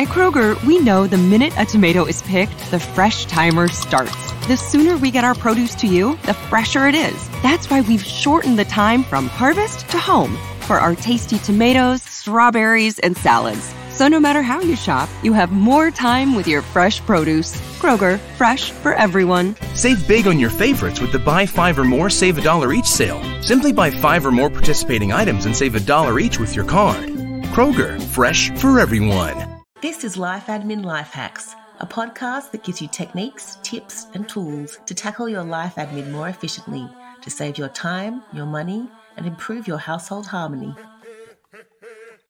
At 0.00 0.08
Kroger, 0.08 0.56
we 0.64 0.78
know 0.78 1.06
the 1.06 1.18
minute 1.18 1.52
a 1.58 1.66
tomato 1.66 2.06
is 2.06 2.22
picked, 2.22 2.70
the 2.70 2.80
fresh 2.80 3.26
timer 3.26 3.68
starts. 3.68 4.32
The 4.46 4.56
sooner 4.56 4.96
we 4.96 5.10
get 5.10 5.24
our 5.24 5.34
produce 5.34 5.74
to 5.74 5.86
you, 5.86 6.16
the 6.24 6.32
fresher 6.32 6.88
it 6.88 6.94
is. 6.94 7.28
That's 7.42 7.68
why 7.68 7.82
we've 7.82 8.02
shortened 8.02 8.58
the 8.58 8.64
time 8.64 9.04
from 9.04 9.26
harvest 9.26 9.80
to 9.90 9.98
home 9.98 10.38
for 10.62 10.78
our 10.78 10.94
tasty 10.94 11.36
tomatoes, 11.36 12.00
strawberries, 12.00 12.98
and 13.00 13.14
salads. 13.14 13.74
So 13.90 14.08
no 14.08 14.18
matter 14.18 14.40
how 14.40 14.62
you 14.62 14.74
shop, 14.74 15.10
you 15.22 15.34
have 15.34 15.52
more 15.52 15.90
time 15.90 16.34
with 16.34 16.48
your 16.48 16.62
fresh 16.62 17.02
produce. 17.02 17.60
Kroger, 17.78 18.18
fresh 18.38 18.70
for 18.70 18.94
everyone. 18.94 19.54
Save 19.74 20.08
big 20.08 20.26
on 20.26 20.38
your 20.38 20.48
favorites 20.48 21.02
with 21.02 21.12
the 21.12 21.18
buy 21.18 21.44
five 21.44 21.78
or 21.78 21.84
more, 21.84 22.08
save 22.08 22.38
a 22.38 22.40
dollar 22.40 22.72
each 22.72 22.86
sale. 22.86 23.22
Simply 23.42 23.70
buy 23.70 23.90
five 23.90 24.24
or 24.24 24.32
more 24.32 24.48
participating 24.48 25.12
items 25.12 25.44
and 25.44 25.54
save 25.54 25.74
a 25.74 25.80
dollar 25.80 26.18
each 26.18 26.40
with 26.40 26.56
your 26.56 26.64
card. 26.64 27.04
Kroger, 27.52 28.00
fresh 28.00 28.50
for 28.52 28.80
everyone. 28.80 29.49
This 29.82 30.04
is 30.04 30.18
Life 30.18 30.48
Admin 30.48 30.84
Life 30.84 31.12
Hacks, 31.12 31.54
a 31.78 31.86
podcast 31.86 32.50
that 32.50 32.62
gives 32.64 32.82
you 32.82 32.88
techniques, 32.88 33.56
tips, 33.62 34.08
and 34.12 34.28
tools 34.28 34.78
to 34.84 34.92
tackle 34.92 35.26
your 35.26 35.42
life 35.42 35.76
admin 35.76 36.10
more 36.10 36.28
efficiently 36.28 36.86
to 37.22 37.30
save 37.30 37.56
your 37.56 37.70
time, 37.70 38.22
your 38.34 38.44
money, 38.44 38.90
and 39.16 39.24
improve 39.24 39.66
your 39.66 39.78
household 39.78 40.26
harmony. 40.26 40.74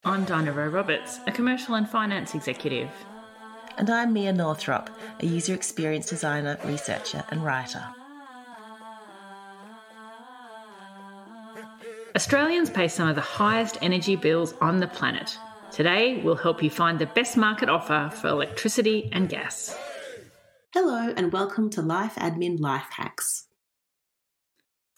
I'm 0.05 0.25
Dinah 0.25 0.53
Rowe 0.53 0.69
Roberts, 0.69 1.19
a 1.27 1.33
commercial 1.33 1.75
and 1.75 1.89
finance 1.89 2.37
executive. 2.37 2.89
And 3.79 3.91
I'm 3.91 4.13
Mia 4.13 4.33
Northrop, 4.33 4.89
a 5.19 5.27
user 5.27 5.53
experience 5.53 6.07
designer, 6.09 6.57
researcher, 6.65 7.25
and 7.33 7.45
writer. 7.45 7.85
Australians 12.15 12.71
pay 12.71 12.87
some 12.87 13.09
of 13.09 13.17
the 13.17 13.21
highest 13.23 13.77
energy 13.83 14.15
bills 14.15 14.55
on 14.61 14.79
the 14.79 14.87
planet. 14.87 15.37
Today, 15.73 16.21
we'll 16.25 16.35
help 16.35 16.65
you 16.65 16.71
find 16.71 16.99
the 16.99 17.07
best 17.07 17.37
market 17.37 17.69
offer 17.69 18.11
for 18.13 18.27
electricity 18.27 19.09
and 19.13 19.29
gas. 19.29 19.77
Hello, 20.75 21.15
and 21.17 21.33
welcome 21.33 21.71
to 21.71 21.81
Life 21.81 22.17
Admin 22.17 22.59
Life 22.59 22.89
Hacks. 22.91 23.47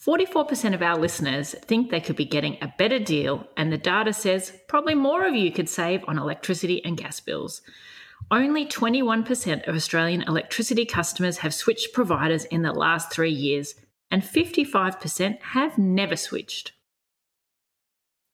44% 0.04 0.74
of 0.74 0.80
our 0.80 0.96
listeners 0.96 1.54
think 1.66 1.90
they 1.90 2.00
could 2.00 2.16
be 2.16 2.24
getting 2.24 2.56
a 2.62 2.72
better 2.78 2.98
deal, 2.98 3.46
and 3.54 3.70
the 3.70 3.76
data 3.76 4.14
says 4.14 4.52
probably 4.66 4.94
more 4.94 5.26
of 5.26 5.34
you 5.34 5.52
could 5.52 5.68
save 5.68 6.02
on 6.08 6.18
electricity 6.18 6.82
and 6.84 6.96
gas 6.96 7.20
bills. 7.20 7.60
Only 8.30 8.64
21% 8.64 9.68
of 9.68 9.74
Australian 9.74 10.22
electricity 10.22 10.86
customers 10.86 11.38
have 11.38 11.52
switched 11.52 11.92
providers 11.92 12.46
in 12.46 12.62
the 12.62 12.72
last 12.72 13.12
three 13.12 13.30
years, 13.30 13.74
and 14.10 14.22
55% 14.22 15.42
have 15.42 15.76
never 15.76 16.16
switched. 16.16 16.72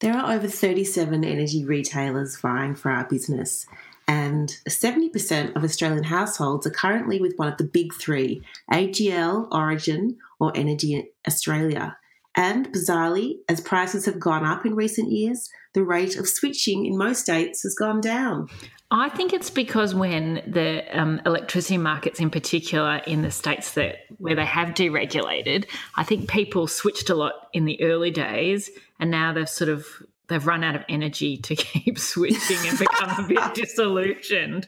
There 0.00 0.16
are 0.16 0.32
over 0.32 0.46
37 0.46 1.24
energy 1.24 1.64
retailers 1.64 2.38
vying 2.38 2.76
for 2.76 2.90
our 2.90 3.04
business, 3.08 3.66
and 4.06 4.48
70% 4.68 5.56
of 5.56 5.64
Australian 5.64 6.04
households 6.04 6.66
are 6.66 6.70
currently 6.70 7.20
with 7.20 7.34
one 7.36 7.48
of 7.48 7.58
the 7.58 7.64
big 7.64 7.92
three 7.94 8.42
AGL, 8.72 9.48
Origin, 9.50 10.16
or 10.38 10.56
Energy 10.56 11.10
Australia. 11.26 11.96
And 12.36 12.72
bizarrely, 12.72 13.38
as 13.48 13.60
prices 13.60 14.06
have 14.06 14.20
gone 14.20 14.44
up 14.44 14.64
in 14.64 14.76
recent 14.76 15.10
years, 15.10 15.50
the 15.74 15.82
rate 15.82 16.16
of 16.16 16.28
switching 16.28 16.86
in 16.86 16.96
most 16.96 17.22
states 17.22 17.64
has 17.64 17.74
gone 17.74 18.00
down. 18.00 18.48
I 18.90 19.10
think 19.10 19.32
it's 19.32 19.50
because 19.50 19.94
when 19.94 20.42
the 20.46 20.84
um, 20.98 21.20
electricity 21.26 21.76
markets, 21.76 22.20
in 22.20 22.30
particular 22.30 23.02
in 23.06 23.20
the 23.22 23.30
states 23.30 23.72
that 23.72 23.96
where 24.16 24.34
they 24.34 24.46
have 24.46 24.68
deregulated, 24.68 25.66
I 25.96 26.04
think 26.04 26.30
people 26.30 26.66
switched 26.68 27.10
a 27.10 27.14
lot 27.14 27.34
in 27.52 27.66
the 27.66 27.82
early 27.82 28.10
days, 28.10 28.70
and 28.98 29.10
now 29.10 29.32
they've 29.32 29.48
sort 29.48 29.70
of 29.70 30.02
they've 30.28 30.46
run 30.46 30.62
out 30.62 30.76
of 30.76 30.84
energy 30.88 31.36
to 31.38 31.56
keep 31.56 31.98
switching 31.98 32.68
and 32.68 32.78
become 32.78 33.24
a 33.24 33.28
bit 33.28 33.54
disillusioned. 33.54 34.66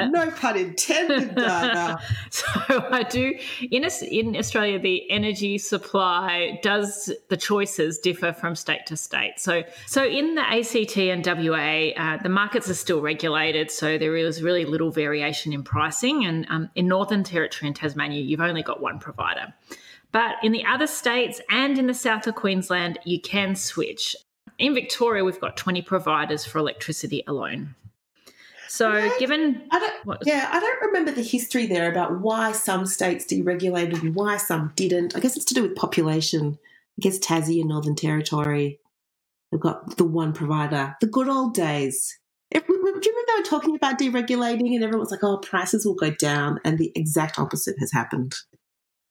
No 0.00 0.30
pun 0.30 0.56
intended, 0.56 1.34
Dana. 1.34 2.00
so 2.30 2.46
I 2.68 3.04
do 3.04 3.34
in 3.70 3.86
in 4.10 4.36
Australia, 4.36 4.78
the 4.78 5.10
energy 5.10 5.58
supply 5.58 6.58
does 6.62 7.12
the 7.28 7.36
choices 7.36 7.98
differ 7.98 8.32
from 8.32 8.56
state 8.56 8.86
to 8.86 8.96
state. 8.96 9.34
So 9.38 9.62
so 9.86 10.04
in 10.04 10.34
the 10.34 10.42
ACT 10.42 10.96
and 10.96 11.24
WA, 11.24 11.90
uh, 11.96 12.22
the 12.22 12.28
markets 12.28 12.68
are 12.68 12.74
still 12.74 13.00
regulated, 13.00 13.70
so 13.70 13.98
there 13.98 14.16
is 14.16 14.42
really 14.42 14.64
little 14.64 14.90
variation 14.90 15.52
in 15.52 15.62
pricing. 15.62 16.24
And 16.24 16.46
um, 16.48 16.70
in 16.74 16.88
Northern 16.88 17.22
Territory 17.22 17.68
and 17.68 17.76
Tasmania, 17.76 18.22
you've 18.22 18.40
only 18.40 18.62
got 18.62 18.80
one 18.80 18.98
provider. 18.98 19.52
But 20.12 20.36
in 20.42 20.52
the 20.52 20.64
other 20.64 20.86
states 20.86 21.40
and 21.50 21.78
in 21.78 21.86
the 21.86 21.94
south 21.94 22.26
of 22.26 22.34
Queensland, 22.34 22.98
you 23.04 23.20
can 23.20 23.54
switch. 23.54 24.16
In 24.58 24.74
Victoria, 24.74 25.24
we've 25.24 25.40
got 25.40 25.56
20 25.56 25.82
providers 25.82 26.44
for 26.44 26.58
electricity 26.58 27.22
alone. 27.26 27.74
So, 28.68 28.92
Yeah, 28.96 29.10
given 29.18 29.62
I 29.70 29.78
don't, 29.80 30.06
what- 30.06 30.22
yeah, 30.26 30.48
I 30.52 30.60
don't 30.60 30.82
remember 30.82 31.10
the 31.12 31.22
history 31.22 31.66
there 31.66 31.90
about 31.90 32.20
why 32.20 32.52
some 32.52 32.86
states 32.86 33.24
deregulated 33.24 34.00
and 34.02 34.14
why 34.14 34.36
some 34.36 34.72
didn't. 34.76 35.16
I 35.16 35.20
guess 35.20 35.36
it's 35.36 35.44
to 35.46 35.54
do 35.54 35.62
with 35.62 35.74
population. 35.76 36.58
I 36.98 37.00
guess 37.00 37.18
Tassie 37.18 37.60
and 37.60 37.68
Northern 37.68 37.96
Territory 37.96 38.78
have 39.50 39.60
got 39.60 39.96
the 39.96 40.04
one 40.04 40.32
provider. 40.32 40.96
The 41.00 41.06
good 41.08 41.28
old 41.28 41.54
days. 41.54 42.16
If- 42.50 42.66
Do 42.66 42.72
you 42.74 42.80
remember 42.82 43.00
they 43.00 43.40
were 43.40 43.44
talking 43.44 43.74
about 43.74 43.98
deregulating 43.98 44.74
and 44.74 44.84
everyone 44.84 45.00
was 45.00 45.10
like, 45.10 45.24
oh, 45.24 45.38
prices 45.38 45.84
will 45.86 45.94
go 45.94 46.10
down? 46.10 46.60
And 46.64 46.78
the 46.78 46.92
exact 46.94 47.38
opposite 47.38 47.76
has 47.80 47.90
happened. 47.92 48.34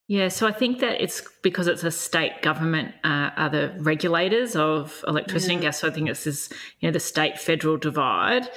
Yeah, 0.10 0.30
so 0.30 0.48
I 0.48 0.52
think 0.52 0.80
that 0.80 1.04
it's 1.04 1.22
because 1.44 1.68
it's 1.68 1.84
a 1.84 1.92
state 1.92 2.42
government 2.42 2.96
uh, 3.04 3.30
are 3.38 3.50
the 3.50 3.76
regulators 3.78 4.56
of 4.56 5.06
electricity 5.08 5.54
and 5.54 5.62
gas. 5.62 5.82
So 5.82 5.88
I 5.88 5.92
think 5.92 6.10
it's 6.10 6.24
this, 6.24 6.50
you 6.80 6.88
know, 6.88 6.92
the 6.92 7.00
state 7.00 7.40
federal 7.40 7.78
divide. 7.78 8.50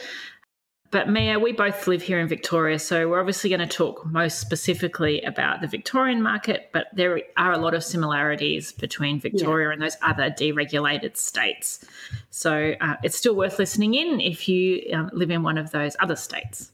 But 0.90 1.10
Mia, 1.10 1.38
we 1.38 1.52
both 1.52 1.86
live 1.86 2.00
here 2.00 2.20
in 2.20 2.26
Victoria, 2.26 2.78
so 2.78 3.06
we're 3.06 3.20
obviously 3.20 3.50
going 3.50 3.60
to 3.60 3.66
talk 3.66 4.06
most 4.06 4.40
specifically 4.40 5.20
about 5.24 5.60
the 5.60 5.66
Victorian 5.66 6.22
market. 6.22 6.70
But 6.72 6.86
there 6.94 7.20
are 7.36 7.52
a 7.52 7.58
lot 7.58 7.74
of 7.74 7.84
similarities 7.84 8.72
between 8.72 9.20
Victoria 9.20 9.68
and 9.68 9.82
those 9.82 9.98
other 10.00 10.30
deregulated 10.30 11.18
states. 11.18 11.84
So 12.30 12.74
uh, 12.80 12.96
it's 13.02 13.18
still 13.18 13.36
worth 13.36 13.58
listening 13.58 13.92
in 13.92 14.22
if 14.22 14.48
you 14.48 14.90
um, 14.94 15.10
live 15.12 15.30
in 15.30 15.42
one 15.42 15.58
of 15.58 15.70
those 15.70 15.96
other 16.00 16.16
states. 16.16 16.72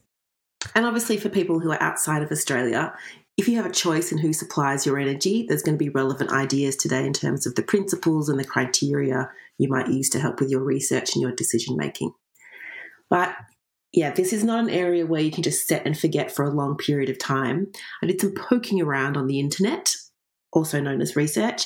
And 0.74 0.86
obviously, 0.86 1.16
for 1.16 1.28
people 1.28 1.58
who 1.58 1.72
are 1.72 1.82
outside 1.82 2.22
of 2.22 2.30
Australia, 2.30 2.92
if 3.38 3.46
you 3.46 3.56
have 3.56 3.66
a 3.66 3.70
choice 3.70 4.10
in 4.10 4.18
who 4.18 4.32
supplies 4.32 4.84
your 4.84 4.98
energy, 4.98 5.46
there's 5.48 5.62
going 5.62 5.78
to 5.78 5.84
be 5.84 5.90
relevant 5.90 6.32
ideas 6.32 6.74
today 6.74 7.06
in 7.06 7.12
terms 7.12 7.46
of 7.46 7.54
the 7.54 7.62
principles 7.62 8.28
and 8.28 8.36
the 8.38 8.44
criteria 8.44 9.30
you 9.58 9.68
might 9.68 9.86
use 9.86 10.10
to 10.10 10.18
help 10.18 10.40
with 10.40 10.50
your 10.50 10.64
research 10.64 11.14
and 11.14 11.22
your 11.22 11.30
decision 11.30 11.76
making. 11.76 12.10
But 13.08 13.36
yeah, 13.92 14.10
this 14.10 14.32
is 14.32 14.42
not 14.42 14.58
an 14.58 14.70
area 14.70 15.06
where 15.06 15.22
you 15.22 15.30
can 15.30 15.44
just 15.44 15.68
set 15.68 15.86
and 15.86 15.96
forget 15.96 16.34
for 16.34 16.44
a 16.44 16.50
long 16.50 16.76
period 16.76 17.08
of 17.08 17.18
time. 17.18 17.68
I 18.02 18.06
did 18.06 18.20
some 18.20 18.34
poking 18.34 18.82
around 18.82 19.16
on 19.16 19.28
the 19.28 19.38
internet, 19.38 19.94
also 20.52 20.80
known 20.80 21.00
as 21.00 21.14
research, 21.14 21.62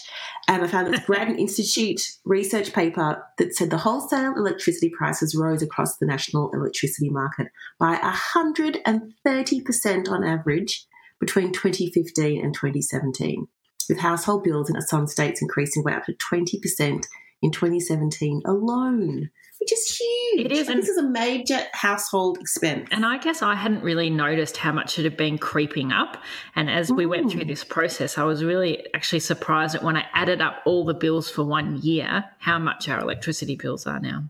and 0.49 0.63
I 0.63 0.67
found 0.67 0.93
this 0.93 1.01
Grattan 1.07 1.39
Institute 1.39 2.03
research 2.27 2.75
paper 2.75 3.25
that 3.39 3.55
said 3.55 3.71
the 3.71 3.79
wholesale 3.79 4.35
electricity 4.37 4.91
prices 4.91 5.35
rose 5.35 5.63
across 5.63 5.97
the 5.97 6.05
national 6.05 6.51
electricity 6.53 7.09
market 7.09 7.47
by 7.81 7.97
130% 7.97 10.11
on 10.11 10.23
average 10.23 10.87
between 11.23 11.53
2015 11.53 12.45
and 12.45 12.53
2017, 12.53 13.47
with 13.89 14.01
household 14.01 14.43
bills 14.43 14.69
in 14.69 14.81
some 14.83 15.07
states 15.07 15.41
increasing 15.41 15.85
by 15.85 15.93
up 15.93 16.05
to 16.05 16.13
20% 16.15 17.05
in 17.43 17.51
2017 17.53 18.43
alone, 18.45 19.31
which 19.61 19.73
is 19.73 19.97
huge. 19.97 20.47
It 20.47 20.51
is, 20.51 20.69
and- 20.69 20.81
this 20.83 20.89
is 20.89 20.97
a 20.99 21.09
major 21.09 21.61
household 21.75 22.39
expense. 22.41 22.89
And 22.91 23.07
I 23.07 23.19
guess 23.19 23.41
I 23.41 23.55
hadn't 23.55 23.85
really 23.85 24.11
noticed 24.11 24.57
how 24.57 24.73
much 24.73 24.99
it 24.99 25.05
had 25.05 25.17
been 25.17 25.39
creeping 25.39 25.93
up. 25.93 26.17
And 26.57 26.69
as 26.69 26.91
we 26.91 27.07
went 27.07 27.31
through 27.31 27.43
Mm. 27.43 27.49
this 27.49 27.63
process, 27.63 28.19
I 28.19 28.25
was 28.25 28.43
really 28.43 28.85
actually 28.93 29.21
surprised 29.21 29.77
at 29.77 29.85
when 29.85 29.97
I 29.97 30.07
added 30.15 30.41
up 30.41 30.63
all 30.67 30.85
the 30.85 30.95
bills 30.95 31.31
for 31.31 31.45
one 31.45 31.77
year, 31.83 32.25
how 32.41 32.59
much 32.59 32.89
our 32.89 32.99
electricity 32.99 33.55
bills 33.55 33.87
are 33.87 34.01
now. 34.01 34.25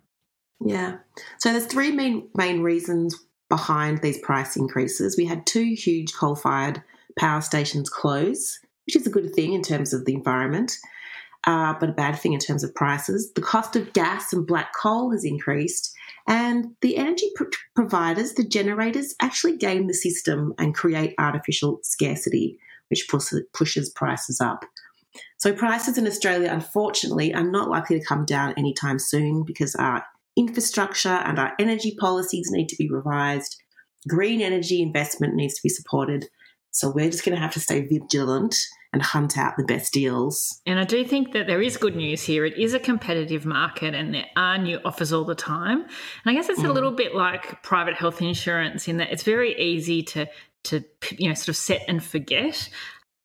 Yeah. 0.60 0.98
So 1.38 1.50
there's 1.52 1.66
three 1.66 1.90
main 1.90 2.28
main 2.34 2.60
reasons 2.62 3.16
behind 3.52 4.00
these 4.00 4.16
price 4.16 4.56
increases. 4.56 5.14
We 5.14 5.26
had 5.26 5.44
two 5.44 5.74
huge 5.74 6.14
coal-fired 6.14 6.82
power 7.18 7.42
stations 7.42 7.90
close, 7.90 8.58
which 8.86 8.96
is 8.96 9.06
a 9.06 9.10
good 9.10 9.34
thing 9.34 9.52
in 9.52 9.60
terms 9.60 9.92
of 9.92 10.06
the 10.06 10.14
environment, 10.14 10.78
uh, 11.46 11.74
but 11.78 11.90
a 11.90 11.92
bad 11.92 12.18
thing 12.18 12.32
in 12.32 12.40
terms 12.40 12.64
of 12.64 12.74
prices. 12.74 13.30
The 13.34 13.42
cost 13.42 13.76
of 13.76 13.92
gas 13.92 14.32
and 14.32 14.46
black 14.46 14.72
coal 14.74 15.12
has 15.12 15.22
increased, 15.22 15.94
and 16.26 16.68
the 16.80 16.96
energy 16.96 17.30
pro- 17.34 17.48
providers, 17.74 18.32
the 18.32 18.42
generators, 18.42 19.14
actually 19.20 19.58
game 19.58 19.86
the 19.86 19.92
system 19.92 20.54
and 20.58 20.74
create 20.74 21.14
artificial 21.18 21.78
scarcity, 21.82 22.58
which 22.88 23.06
pus- 23.10 23.34
pushes 23.52 23.90
prices 23.90 24.40
up. 24.40 24.64
So 25.36 25.52
prices 25.52 25.98
in 25.98 26.06
Australia, 26.06 26.48
unfortunately, 26.50 27.34
are 27.34 27.44
not 27.44 27.68
likely 27.68 28.00
to 28.00 28.06
come 28.06 28.24
down 28.24 28.54
anytime 28.56 28.98
soon 28.98 29.44
because 29.44 29.74
our 29.74 30.06
infrastructure 30.36 31.08
and 31.08 31.38
our 31.38 31.52
energy 31.58 31.96
policies 31.98 32.48
need 32.50 32.68
to 32.68 32.76
be 32.76 32.90
revised. 32.90 33.56
Green 34.08 34.40
energy 34.40 34.82
investment 34.82 35.34
needs 35.34 35.54
to 35.54 35.62
be 35.62 35.68
supported. 35.68 36.28
So 36.70 36.90
we're 36.90 37.10
just 37.10 37.24
going 37.24 37.36
to 37.36 37.40
have 37.40 37.52
to 37.52 37.60
stay 37.60 37.82
vigilant 37.86 38.56
and 38.92 39.02
hunt 39.02 39.38
out 39.38 39.56
the 39.56 39.64
best 39.64 39.92
deals. 39.92 40.60
And 40.66 40.78
I 40.78 40.84
do 40.84 41.04
think 41.04 41.32
that 41.32 41.46
there 41.46 41.62
is 41.62 41.76
good 41.76 41.96
news 41.96 42.22
here. 42.22 42.44
It 42.44 42.58
is 42.58 42.74
a 42.74 42.78
competitive 42.78 43.46
market 43.46 43.94
and 43.94 44.14
there 44.14 44.26
are 44.36 44.58
new 44.58 44.80
offers 44.84 45.12
all 45.12 45.24
the 45.24 45.34
time. 45.34 45.82
And 45.82 45.90
I 46.26 46.34
guess 46.34 46.48
it's 46.48 46.60
mm. 46.60 46.68
a 46.68 46.72
little 46.72 46.92
bit 46.92 47.14
like 47.14 47.62
private 47.62 47.94
health 47.94 48.20
insurance 48.20 48.88
in 48.88 48.98
that 48.98 49.10
it's 49.10 49.22
very 49.22 49.58
easy 49.58 50.02
to 50.02 50.26
to 50.64 50.84
you 51.18 51.28
know 51.28 51.34
sort 51.34 51.48
of 51.48 51.56
set 51.56 51.82
and 51.88 52.02
forget. 52.02 52.68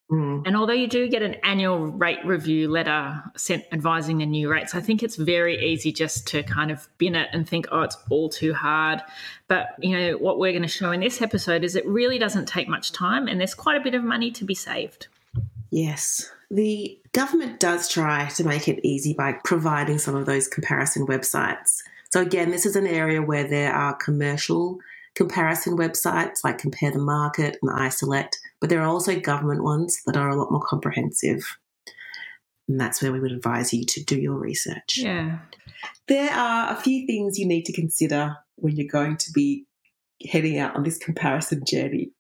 Mm. 0.10 0.44
And 0.46 0.56
although 0.56 0.74
you 0.74 0.88
do 0.88 1.10
get 1.10 1.22
an 1.22 1.36
annual 1.44 1.80
rate 1.80 2.26
review 2.26 2.70
letter 2.70 3.22
sent 3.36 3.66
advising 3.74 4.20
the 4.20 4.26
new 4.26 4.50
rates, 4.50 4.74
I 4.74 4.80
think 4.80 5.04
it's 5.04 5.18
very 5.18 5.72
easy 5.72 5.92
just 5.92 6.28
to 6.28 6.44
kind 6.44 6.72
of 6.72 6.88
bin 6.98 7.16
it 7.16 7.30
and 7.34 7.48
think, 7.48 7.68
oh, 7.72 7.82
it's 7.82 7.98
all 8.10 8.30
too 8.30 8.54
hard. 8.54 9.02
But 9.48 9.76
you 9.80 9.98
know 9.98 10.18
what 10.18 10.40
we're 10.40 10.54
going 10.54 10.62
to 10.62 10.68
show 10.68 10.92
in 10.92 11.02
this 11.02 11.22
episode 11.22 11.64
is 11.64 11.76
it 11.76 11.86
really 11.86 12.20
doesn't 12.20 12.48
take 12.48 12.70
much 12.70 12.94
time, 12.94 13.28
and 13.28 13.40
there's 13.40 13.54
quite 13.54 13.76
a 13.76 13.84
bit 13.84 13.96
of 13.96 14.04
money 14.04 14.32
to 14.32 14.46
be 14.46 14.56
saved. 14.56 15.08
Yes. 15.72 16.32
The 16.50 16.98
government 17.12 17.60
does 17.60 17.90
try 17.90 18.30
to 18.30 18.44
make 18.46 18.70
it 18.70 18.80
easy 18.88 19.14
by 19.14 19.34
providing 19.44 19.98
some 19.98 20.16
of 20.16 20.26
those 20.26 20.48
comparison 20.48 21.06
websites. 21.06 21.82
So, 22.12 22.22
again, 22.22 22.52
this 22.52 22.66
is 22.66 22.78
an 22.78 22.88
area 22.88 23.22
where 23.22 23.46
there 23.46 23.74
are 23.74 23.94
commercial 23.94 24.80
comparison 25.16 25.76
websites 25.76 26.44
like 26.44 26.60
Compare 26.60 26.92
the 26.92 27.00
Market 27.00 27.58
and 27.62 27.72
iSelect, 27.72 28.36
but 28.60 28.70
there 28.70 28.82
are 28.82 28.88
also 28.88 29.20
government 29.20 29.64
ones 29.64 30.00
that 30.06 30.18
are 30.18 30.30
a 30.30 30.36
lot 30.36 30.52
more 30.52 30.64
comprehensive. 30.66 31.44
And 32.68 32.80
that's 32.80 33.02
where 33.02 33.14
we 33.14 33.20
would 33.20 33.32
advise 33.32 33.74
you 33.74 33.86
to 33.86 34.04
do 34.04 34.20
your 34.20 34.38
research. 34.38 34.98
Yeah. 34.98 35.40
There 36.08 36.32
are 36.32 36.72
a 36.72 36.76
few 36.76 37.06
things 37.08 37.40
you 37.40 37.48
need 37.48 37.64
to 37.64 37.74
consider 37.74 38.36
when 38.56 38.76
you're 38.76 38.92
going 38.92 39.18
to 39.18 39.32
be 39.32 39.66
heading 40.30 40.58
out 40.58 40.76
on 40.76 40.84
this 40.84 40.98
comparison 40.98 41.64
journey 41.66 42.12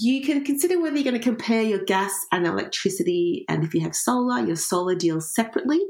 you 0.00 0.22
can 0.22 0.44
consider 0.44 0.80
whether 0.80 0.96
you're 0.96 1.10
going 1.10 1.20
to 1.20 1.28
compare 1.28 1.62
your 1.62 1.84
gas 1.84 2.12
and 2.30 2.46
electricity, 2.46 3.44
and 3.48 3.64
if 3.64 3.74
you 3.74 3.80
have 3.80 3.96
solar, 3.96 4.38
your 4.44 4.54
solar 4.54 4.94
deals 4.94 5.34
separately, 5.34 5.80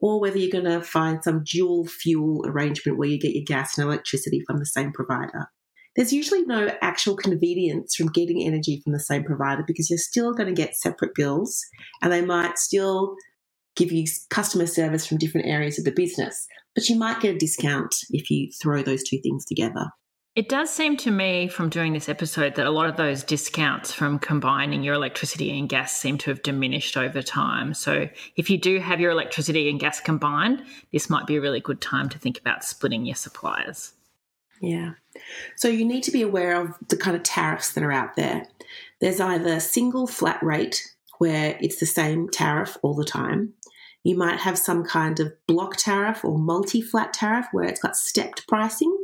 or 0.00 0.18
whether 0.18 0.38
you're 0.38 0.50
going 0.50 0.64
to 0.64 0.80
find 0.80 1.22
some 1.22 1.44
dual 1.44 1.86
fuel 1.86 2.42
arrangement 2.46 2.96
where 2.96 3.08
you 3.08 3.20
get 3.20 3.34
your 3.34 3.44
gas 3.44 3.76
and 3.76 3.86
electricity 3.86 4.42
from 4.46 4.58
the 4.58 4.66
same 4.66 4.92
provider. 4.92 5.50
There's 5.96 6.12
usually 6.12 6.42
no 6.42 6.70
actual 6.82 7.16
convenience 7.16 7.94
from 7.94 8.08
getting 8.08 8.42
energy 8.42 8.80
from 8.82 8.92
the 8.92 9.00
same 9.00 9.24
provider 9.24 9.64
because 9.66 9.88
you're 9.88 9.98
still 9.98 10.32
going 10.32 10.48
to 10.52 10.62
get 10.62 10.74
separate 10.74 11.14
bills 11.14 11.64
and 12.02 12.12
they 12.12 12.24
might 12.24 12.58
still 12.58 13.14
give 13.76 13.92
you 13.92 14.04
customer 14.30 14.66
service 14.66 15.06
from 15.06 15.18
different 15.18 15.46
areas 15.46 15.78
of 15.78 15.84
the 15.84 15.92
business. 15.92 16.46
But 16.74 16.88
you 16.88 16.98
might 16.98 17.20
get 17.20 17.36
a 17.36 17.38
discount 17.38 17.94
if 18.10 18.30
you 18.30 18.50
throw 18.60 18.82
those 18.82 19.04
two 19.04 19.20
things 19.22 19.44
together. 19.44 19.86
It 20.34 20.48
does 20.48 20.68
seem 20.68 20.96
to 20.96 21.12
me 21.12 21.46
from 21.46 21.68
doing 21.68 21.92
this 21.92 22.08
episode 22.08 22.56
that 22.56 22.66
a 22.66 22.70
lot 22.70 22.88
of 22.88 22.96
those 22.96 23.22
discounts 23.22 23.92
from 23.92 24.18
combining 24.18 24.82
your 24.82 24.94
electricity 24.94 25.56
and 25.56 25.68
gas 25.68 25.96
seem 25.96 26.18
to 26.18 26.30
have 26.30 26.42
diminished 26.42 26.96
over 26.96 27.22
time. 27.22 27.72
So, 27.72 28.08
if 28.34 28.50
you 28.50 28.58
do 28.58 28.80
have 28.80 28.98
your 28.98 29.12
electricity 29.12 29.70
and 29.70 29.78
gas 29.78 30.00
combined, 30.00 30.64
this 30.92 31.08
might 31.08 31.28
be 31.28 31.36
a 31.36 31.40
really 31.40 31.60
good 31.60 31.80
time 31.80 32.08
to 32.08 32.18
think 32.18 32.40
about 32.40 32.64
splitting 32.64 33.06
your 33.06 33.14
suppliers. 33.14 33.92
Yeah. 34.64 34.92
So, 35.56 35.68
you 35.68 35.84
need 35.84 36.02
to 36.04 36.10
be 36.10 36.22
aware 36.22 36.60
of 36.60 36.74
the 36.88 36.96
kind 36.96 37.16
of 37.16 37.22
tariffs 37.22 37.72
that 37.72 37.84
are 37.84 37.92
out 37.92 38.16
there. 38.16 38.46
There's 39.00 39.20
either 39.20 39.60
single 39.60 40.06
flat 40.06 40.42
rate, 40.42 40.82
where 41.18 41.56
it's 41.60 41.80
the 41.80 41.86
same 41.86 42.28
tariff 42.28 42.76
all 42.82 42.94
the 42.94 43.04
time. 43.04 43.54
You 44.02 44.16
might 44.16 44.40
have 44.40 44.58
some 44.58 44.84
kind 44.84 45.18
of 45.20 45.32
block 45.46 45.76
tariff 45.76 46.24
or 46.24 46.38
multi 46.38 46.82
flat 46.82 47.12
tariff 47.12 47.46
where 47.52 47.64
it's 47.64 47.80
got 47.80 47.96
stepped 47.96 48.46
pricing. 48.46 48.94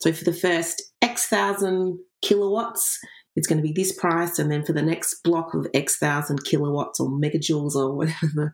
So 0.00 0.12
for 0.12 0.24
the 0.24 0.32
first 0.32 0.82
X 1.02 1.26
thousand 1.26 1.98
kilowatts, 2.22 2.98
it's 3.34 3.46
going 3.46 3.58
to 3.58 3.62
be 3.62 3.72
this 3.72 3.92
price, 3.92 4.38
and 4.38 4.50
then 4.50 4.64
for 4.64 4.72
the 4.72 4.82
next 4.82 5.22
block 5.22 5.52
of 5.54 5.66
X 5.74 5.96
thousand 5.98 6.44
kilowatts 6.44 7.00
or 7.00 7.08
megajoules 7.08 7.74
or 7.74 7.92
whatever 7.96 8.32
the, 8.34 8.52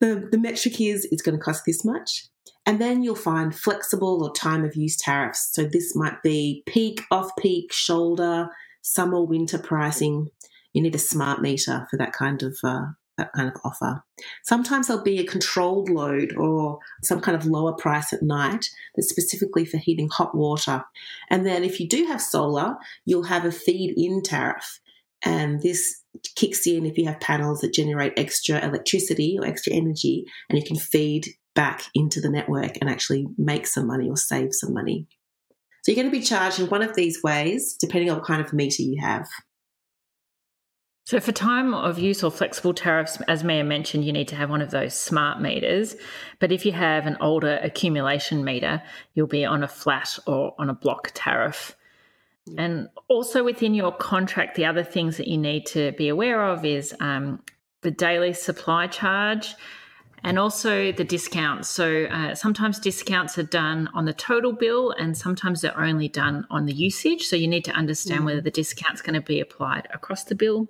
the, 0.00 0.28
the 0.32 0.38
metric 0.38 0.80
is, 0.80 1.08
it's 1.10 1.22
going 1.22 1.36
to 1.36 1.44
cost 1.44 1.64
this 1.66 1.84
much. 1.84 2.28
And 2.68 2.78
then 2.78 3.02
you'll 3.02 3.14
find 3.14 3.56
flexible 3.56 4.22
or 4.22 4.30
time 4.30 4.62
of 4.62 4.76
use 4.76 4.94
tariffs. 4.94 5.48
So 5.52 5.64
this 5.64 5.96
might 5.96 6.22
be 6.22 6.62
peak, 6.66 7.00
off 7.10 7.30
peak, 7.38 7.72
shoulder, 7.72 8.50
summer, 8.82 9.24
winter 9.24 9.56
pricing. 9.56 10.28
You 10.74 10.82
need 10.82 10.94
a 10.94 10.98
smart 10.98 11.40
meter 11.40 11.86
for 11.90 11.96
that 11.96 12.12
kind 12.12 12.42
of 12.42 12.58
uh, 12.62 12.88
that 13.16 13.32
kind 13.32 13.48
of 13.48 13.56
offer. 13.64 14.04
Sometimes 14.44 14.86
there'll 14.86 15.02
be 15.02 15.18
a 15.18 15.24
controlled 15.24 15.88
load 15.88 16.36
or 16.36 16.78
some 17.02 17.22
kind 17.22 17.34
of 17.34 17.46
lower 17.46 17.72
price 17.72 18.12
at 18.12 18.22
night 18.22 18.66
that's 18.94 19.08
specifically 19.08 19.64
for 19.64 19.78
heating 19.78 20.10
hot 20.10 20.36
water. 20.36 20.84
And 21.30 21.46
then 21.46 21.64
if 21.64 21.80
you 21.80 21.88
do 21.88 22.04
have 22.04 22.20
solar, 22.20 22.76
you'll 23.06 23.22
have 23.22 23.46
a 23.46 23.50
feed 23.50 23.94
in 23.96 24.22
tariff. 24.22 24.78
And 25.24 25.62
this 25.62 26.02
kicks 26.36 26.66
in 26.66 26.84
if 26.84 26.98
you 26.98 27.06
have 27.06 27.18
panels 27.18 27.62
that 27.62 27.72
generate 27.72 28.12
extra 28.18 28.62
electricity 28.62 29.38
or 29.40 29.46
extra 29.46 29.72
energy, 29.72 30.26
and 30.50 30.58
you 30.58 30.64
can 30.66 30.76
feed 30.76 31.28
back 31.58 31.82
into 31.92 32.20
the 32.20 32.30
network 32.30 32.76
and 32.80 32.88
actually 32.88 33.26
make 33.36 33.66
some 33.66 33.88
money 33.88 34.08
or 34.08 34.16
save 34.16 34.54
some 34.54 34.72
money. 34.72 35.08
So 35.82 35.90
you're 35.90 36.00
going 36.00 36.12
to 36.12 36.16
be 36.16 36.24
charged 36.24 36.60
in 36.60 36.68
one 36.68 36.82
of 36.82 36.94
these 36.94 37.20
ways, 37.20 37.76
depending 37.80 38.10
on 38.10 38.18
what 38.18 38.26
kind 38.26 38.40
of 38.40 38.52
meter 38.52 38.84
you 38.84 39.00
have. 39.00 39.26
So, 41.04 41.18
for 41.18 41.32
time 41.32 41.74
of 41.74 41.98
use 41.98 42.22
or 42.22 42.30
flexible 42.30 42.74
tariffs, 42.74 43.20
as 43.26 43.42
Mia 43.42 43.64
mentioned, 43.64 44.04
you 44.04 44.12
need 44.12 44.28
to 44.28 44.36
have 44.36 44.50
one 44.50 44.62
of 44.62 44.70
those 44.70 44.96
smart 44.96 45.40
meters. 45.40 45.96
But 46.38 46.52
if 46.52 46.64
you 46.64 46.70
have 46.70 47.06
an 47.06 47.16
older 47.20 47.58
accumulation 47.60 48.44
meter, 48.44 48.80
you'll 49.14 49.26
be 49.26 49.44
on 49.44 49.64
a 49.64 49.68
flat 49.68 50.16
or 50.28 50.54
on 50.60 50.70
a 50.70 50.74
block 50.74 51.10
tariff. 51.12 51.74
And 52.56 52.88
also 53.08 53.42
within 53.42 53.74
your 53.74 53.90
contract, 53.90 54.54
the 54.54 54.66
other 54.66 54.84
things 54.84 55.16
that 55.16 55.26
you 55.26 55.38
need 55.38 55.66
to 55.66 55.90
be 55.92 56.06
aware 56.06 56.40
of 56.40 56.64
is 56.64 56.94
um, 57.00 57.42
the 57.80 57.90
daily 57.90 58.32
supply 58.32 58.86
charge 58.86 59.56
and 60.24 60.38
also 60.38 60.92
the 60.92 61.04
discounts. 61.04 61.68
So 61.68 62.04
uh, 62.04 62.34
sometimes 62.34 62.78
discounts 62.78 63.38
are 63.38 63.44
done 63.44 63.88
on 63.94 64.04
the 64.04 64.12
total 64.12 64.52
bill 64.52 64.90
and 64.92 65.16
sometimes 65.16 65.60
they're 65.60 65.78
only 65.78 66.08
done 66.08 66.46
on 66.50 66.66
the 66.66 66.72
usage. 66.72 67.24
So 67.24 67.36
you 67.36 67.48
need 67.48 67.64
to 67.66 67.72
understand 67.72 68.22
mm. 68.22 68.26
whether 68.26 68.40
the 68.40 68.50
discount's 68.50 69.02
going 69.02 69.14
to 69.14 69.20
be 69.20 69.40
applied 69.40 69.88
across 69.92 70.24
the 70.24 70.34
bill. 70.34 70.68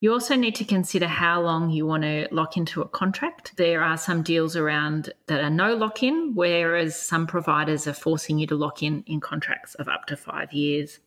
You 0.00 0.12
also 0.12 0.36
need 0.36 0.54
to 0.56 0.64
consider 0.64 1.06
how 1.06 1.40
long 1.40 1.70
you 1.70 1.86
want 1.86 2.02
to 2.02 2.28
lock 2.30 2.58
into 2.58 2.82
a 2.82 2.88
contract. 2.88 3.56
There 3.56 3.82
are 3.82 3.96
some 3.96 4.22
deals 4.22 4.54
around 4.54 5.12
that 5.26 5.40
are 5.40 5.50
no 5.50 5.74
lock 5.74 6.02
in, 6.02 6.32
whereas 6.34 7.00
some 7.00 7.26
providers 7.26 7.86
are 7.86 7.94
forcing 7.94 8.38
you 8.38 8.46
to 8.48 8.56
lock 8.56 8.82
in 8.82 9.04
in 9.06 9.20
contracts 9.20 9.74
of 9.76 9.88
up 9.88 10.04
to 10.06 10.16
five 10.16 10.52
years. 10.52 10.98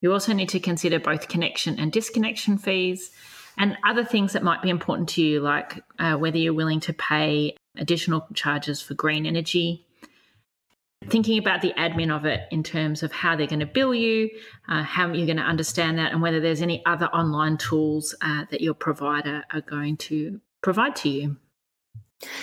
You 0.00 0.12
also 0.12 0.32
need 0.32 0.48
to 0.50 0.60
consider 0.60 0.98
both 0.98 1.28
connection 1.28 1.78
and 1.78 1.92
disconnection 1.92 2.58
fees 2.58 3.12
and 3.58 3.76
other 3.84 4.04
things 4.04 4.32
that 4.34 4.42
might 4.42 4.62
be 4.62 4.68
important 4.68 5.08
to 5.10 5.22
you, 5.22 5.40
like 5.40 5.82
uh, 5.98 6.16
whether 6.16 6.38
you're 6.38 6.54
willing 6.54 6.80
to 6.80 6.92
pay 6.92 7.56
additional 7.76 8.26
charges 8.34 8.80
for 8.80 8.94
green 8.94 9.26
energy, 9.26 9.86
thinking 11.08 11.38
about 11.38 11.62
the 11.62 11.72
admin 11.78 12.14
of 12.14 12.24
it 12.24 12.42
in 12.50 12.62
terms 12.62 13.02
of 13.02 13.12
how 13.12 13.36
they're 13.36 13.46
going 13.46 13.60
to 13.60 13.66
bill 13.66 13.94
you, 13.94 14.30
uh, 14.68 14.82
how 14.82 15.12
you're 15.12 15.26
going 15.26 15.36
to 15.36 15.42
understand 15.42 15.98
that, 15.98 16.12
and 16.12 16.20
whether 16.20 16.40
there's 16.40 16.62
any 16.62 16.84
other 16.84 17.06
online 17.06 17.56
tools 17.56 18.14
uh, 18.20 18.44
that 18.50 18.60
your 18.60 18.74
provider 18.74 19.44
are 19.52 19.60
going 19.60 19.96
to 19.96 20.40
provide 20.62 20.96
to 20.96 21.08
you. 21.08 21.36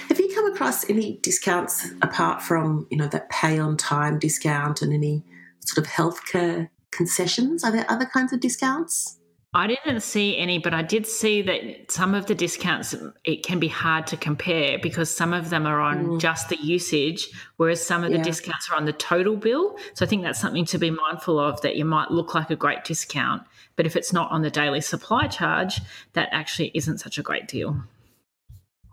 Have 0.07 0.19
you 0.19 0.33
come 0.33 0.51
across 0.51 0.88
any 0.89 1.17
discounts 1.17 1.89
apart 2.01 2.41
from 2.43 2.88
you 2.91 2.97
know 2.97 3.07
that 3.07 3.29
pay 3.29 3.57
on 3.57 3.75
time 3.75 4.19
discount 4.19 4.81
and 4.81 4.93
any 4.93 5.23
sort 5.59 5.85
of 5.85 5.91
healthcare 5.91 6.69
concessions? 6.91 7.63
Are 7.63 7.71
there 7.71 7.85
other 7.89 8.05
kinds 8.05 8.33
of 8.33 8.39
discounts? 8.39 9.17
I 9.55 9.67
didn't 9.67 10.01
see 10.01 10.36
any, 10.38 10.57
but 10.57 10.74
I 10.74 10.81
did 10.81 11.05
see 11.05 11.43
that 11.43 11.91
some 11.91 12.15
of 12.15 12.25
the 12.25 12.33
discounts 12.33 12.95
it 13.24 13.43
can 13.43 13.60
be 13.60 13.67
hard 13.67 14.07
to 14.07 14.17
compare 14.17 14.79
because 14.79 15.15
some 15.15 15.31
of 15.31 15.51
them 15.51 15.67
are 15.67 15.79
on 15.79 16.05
mm. 16.05 16.19
just 16.19 16.50
the 16.50 16.57
usage, 16.57 17.29
whereas 17.57 17.86
some 17.86 18.03
of 18.03 18.12
yeah. 18.12 18.17
the 18.17 18.24
discounts 18.24 18.72
are 18.72 18.75
on 18.75 18.86
the 18.86 18.93
total 18.93 19.36
bill. 19.36 19.77
So 19.93 20.05
I 20.05 20.10
think 20.10 20.24
that's 20.24 20.39
something 20.39 20.65
to 20.65 20.79
be 20.79 20.89
mindful 20.89 21.39
of 21.39 21.62
that 21.62 21.75
you 21.75 21.86
might 21.86 22.10
look 22.10 22.33
like 22.33 22.50
a 22.50 22.55
great 22.55 22.83
discount, 22.83 23.43
but 23.75 23.86
if 23.86 23.95
it's 23.95 24.12
not 24.12 24.31
on 24.31 24.41
the 24.41 24.50
daily 24.50 24.81
supply 24.81 25.27
charge, 25.27 25.81
that 26.13 26.29
actually 26.31 26.72
isn't 26.74 26.98
such 26.98 27.19
a 27.19 27.22
great 27.22 27.48
deal. 27.48 27.77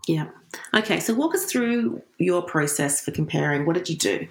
Yeah. 0.07 0.29
Okay. 0.75 0.99
So 0.99 1.15
walk 1.15 1.33
us 1.33 1.45
through 1.45 2.03
your 2.19 2.43
process 2.43 3.01
for 3.01 3.11
comparing. 3.11 3.65
What 3.65 3.75
did 3.75 3.89
you 3.89 3.97
do? 3.97 4.27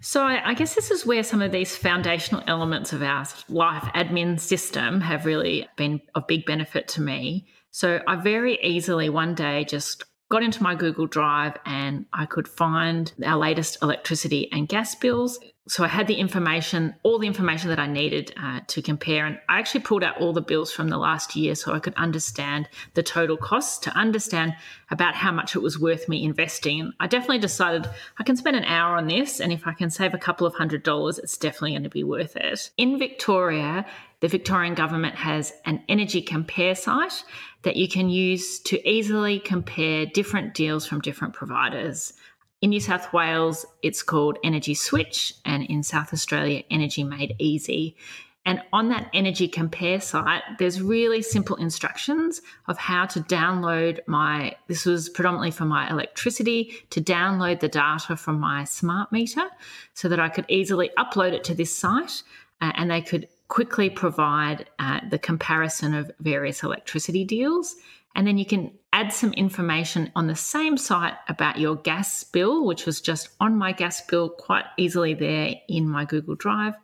So 0.00 0.24
I, 0.24 0.54
guess 0.54 0.74
this 0.74 0.90
is 0.90 1.04
where 1.04 1.22
some 1.22 1.42
of 1.42 1.52
these 1.52 1.76
foundational 1.76 2.42
elements 2.46 2.92
of 2.92 3.02
our 3.02 3.26
life 3.48 3.84
admin 3.94 4.40
system 4.40 5.00
have 5.02 5.26
really 5.26 5.68
been 5.76 6.00
of 6.14 6.26
big 6.26 6.46
benefit 6.46 6.88
to 6.88 7.02
me. 7.02 7.46
So 7.70 8.00
I 8.06 8.16
very 8.16 8.58
easily 8.62 9.10
one 9.10 9.34
day 9.34 9.64
just 9.64 10.04
got 10.30 10.42
into 10.42 10.62
my 10.62 10.74
Google 10.74 11.06
Drive 11.06 11.58
and 11.66 12.06
I 12.12 12.24
could 12.24 12.48
find 12.48 13.12
our 13.24 13.36
latest 13.36 13.78
electricity 13.82 14.50
and 14.52 14.68
gas 14.68 14.94
bills. 14.94 15.38
So 15.70 15.84
I 15.84 15.86
had 15.86 16.08
the 16.08 16.16
information, 16.16 16.96
all 17.04 17.20
the 17.20 17.28
information 17.28 17.68
that 17.68 17.78
I 17.78 17.86
needed 17.86 18.34
uh, 18.36 18.58
to 18.66 18.82
compare. 18.82 19.24
And 19.24 19.38
I 19.48 19.60
actually 19.60 19.82
pulled 19.82 20.02
out 20.02 20.20
all 20.20 20.32
the 20.32 20.40
bills 20.40 20.72
from 20.72 20.88
the 20.88 20.98
last 20.98 21.36
year 21.36 21.54
so 21.54 21.72
I 21.72 21.78
could 21.78 21.94
understand 21.94 22.68
the 22.94 23.04
total 23.04 23.36
costs, 23.36 23.78
to 23.84 23.90
understand 23.92 24.56
about 24.90 25.14
how 25.14 25.30
much 25.30 25.54
it 25.54 25.60
was 25.60 25.78
worth 25.78 26.08
me 26.08 26.24
investing. 26.24 26.80
And 26.80 26.92
I 26.98 27.06
definitely 27.06 27.38
decided 27.38 27.88
I 28.18 28.24
can 28.24 28.34
spend 28.34 28.56
an 28.56 28.64
hour 28.64 28.96
on 28.96 29.06
this. 29.06 29.38
And 29.38 29.52
if 29.52 29.64
I 29.64 29.72
can 29.72 29.90
save 29.90 30.12
a 30.12 30.18
couple 30.18 30.44
of 30.44 30.56
hundred 30.56 30.82
dollars, 30.82 31.20
it's 31.20 31.38
definitely 31.38 31.70
going 31.70 31.84
to 31.84 31.88
be 31.88 32.02
worth 32.02 32.34
it. 32.34 32.72
In 32.76 32.98
Victoria, 32.98 33.86
the 34.18 34.26
Victorian 34.26 34.74
government 34.74 35.14
has 35.14 35.52
an 35.66 35.84
energy 35.88 36.20
compare 36.20 36.74
site 36.74 37.22
that 37.62 37.76
you 37.76 37.86
can 37.86 38.10
use 38.10 38.58
to 38.58 38.88
easily 38.88 39.38
compare 39.38 40.04
different 40.04 40.52
deals 40.52 40.84
from 40.84 41.00
different 41.00 41.32
providers. 41.32 42.12
In 42.60 42.70
New 42.70 42.80
South 42.80 43.10
Wales, 43.14 43.64
it's 43.82 44.02
called 44.02 44.36
Energy 44.44 44.74
Switch, 44.74 45.32
and 45.46 45.64
in 45.64 45.82
South 45.82 46.12
Australia, 46.12 46.62
Energy 46.70 47.02
Made 47.02 47.34
Easy. 47.38 47.96
And 48.44 48.60
on 48.70 48.90
that 48.90 49.08
Energy 49.14 49.48
Compare 49.48 49.98
site, 50.00 50.42
there's 50.58 50.82
really 50.82 51.22
simple 51.22 51.56
instructions 51.56 52.42
of 52.68 52.76
how 52.76 53.06
to 53.06 53.20
download 53.20 54.00
my, 54.06 54.56
this 54.66 54.84
was 54.84 55.08
predominantly 55.08 55.52
for 55.52 55.64
my 55.64 55.88
electricity, 55.88 56.74
to 56.90 57.00
download 57.00 57.60
the 57.60 57.68
data 57.68 58.14
from 58.14 58.38
my 58.38 58.64
smart 58.64 59.10
meter 59.10 59.48
so 59.94 60.10
that 60.10 60.20
I 60.20 60.28
could 60.28 60.44
easily 60.48 60.90
upload 60.98 61.32
it 61.32 61.44
to 61.44 61.54
this 61.54 61.74
site 61.74 62.22
uh, 62.60 62.72
and 62.74 62.90
they 62.90 63.00
could 63.00 63.26
quickly 63.50 63.90
provide 63.90 64.64
uh, 64.78 65.00
the 65.10 65.18
comparison 65.18 65.92
of 65.92 66.10
various 66.20 66.62
electricity 66.62 67.24
deals. 67.24 67.76
And 68.14 68.26
then 68.26 68.38
you 68.38 68.46
can 68.46 68.72
add 68.92 69.12
some 69.12 69.32
information 69.32 70.10
on 70.14 70.28
the 70.28 70.36
same 70.36 70.76
site 70.76 71.14
about 71.28 71.58
your 71.58 71.76
gas 71.76 72.24
bill, 72.24 72.64
which 72.64 72.86
was 72.86 73.00
just 73.00 73.28
on 73.40 73.58
my 73.58 73.72
gas 73.72 74.00
bill 74.06 74.30
quite 74.30 74.64
easily 74.78 75.14
there 75.14 75.54
in 75.68 75.88
my 75.88 76.04
Google 76.04 76.36
Drive. 76.36 76.74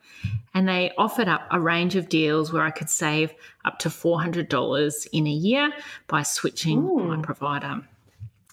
And 0.55 0.69
they 0.69 0.93
offered 0.99 1.29
up 1.29 1.47
a 1.53 1.61
range 1.61 1.95
of 1.95 2.09
deals 2.09 2.53
where 2.53 2.65
I 2.65 2.71
could 2.71 2.91
save 2.91 3.33
up 3.65 3.79
to 3.81 3.89
$400 3.89 5.07
in 5.13 5.27
a 5.27 5.31
year 5.31 5.71
by 6.09 6.23
switching 6.23 6.79
Ooh. 6.79 6.99
my 6.99 7.23
provider. 7.23 7.83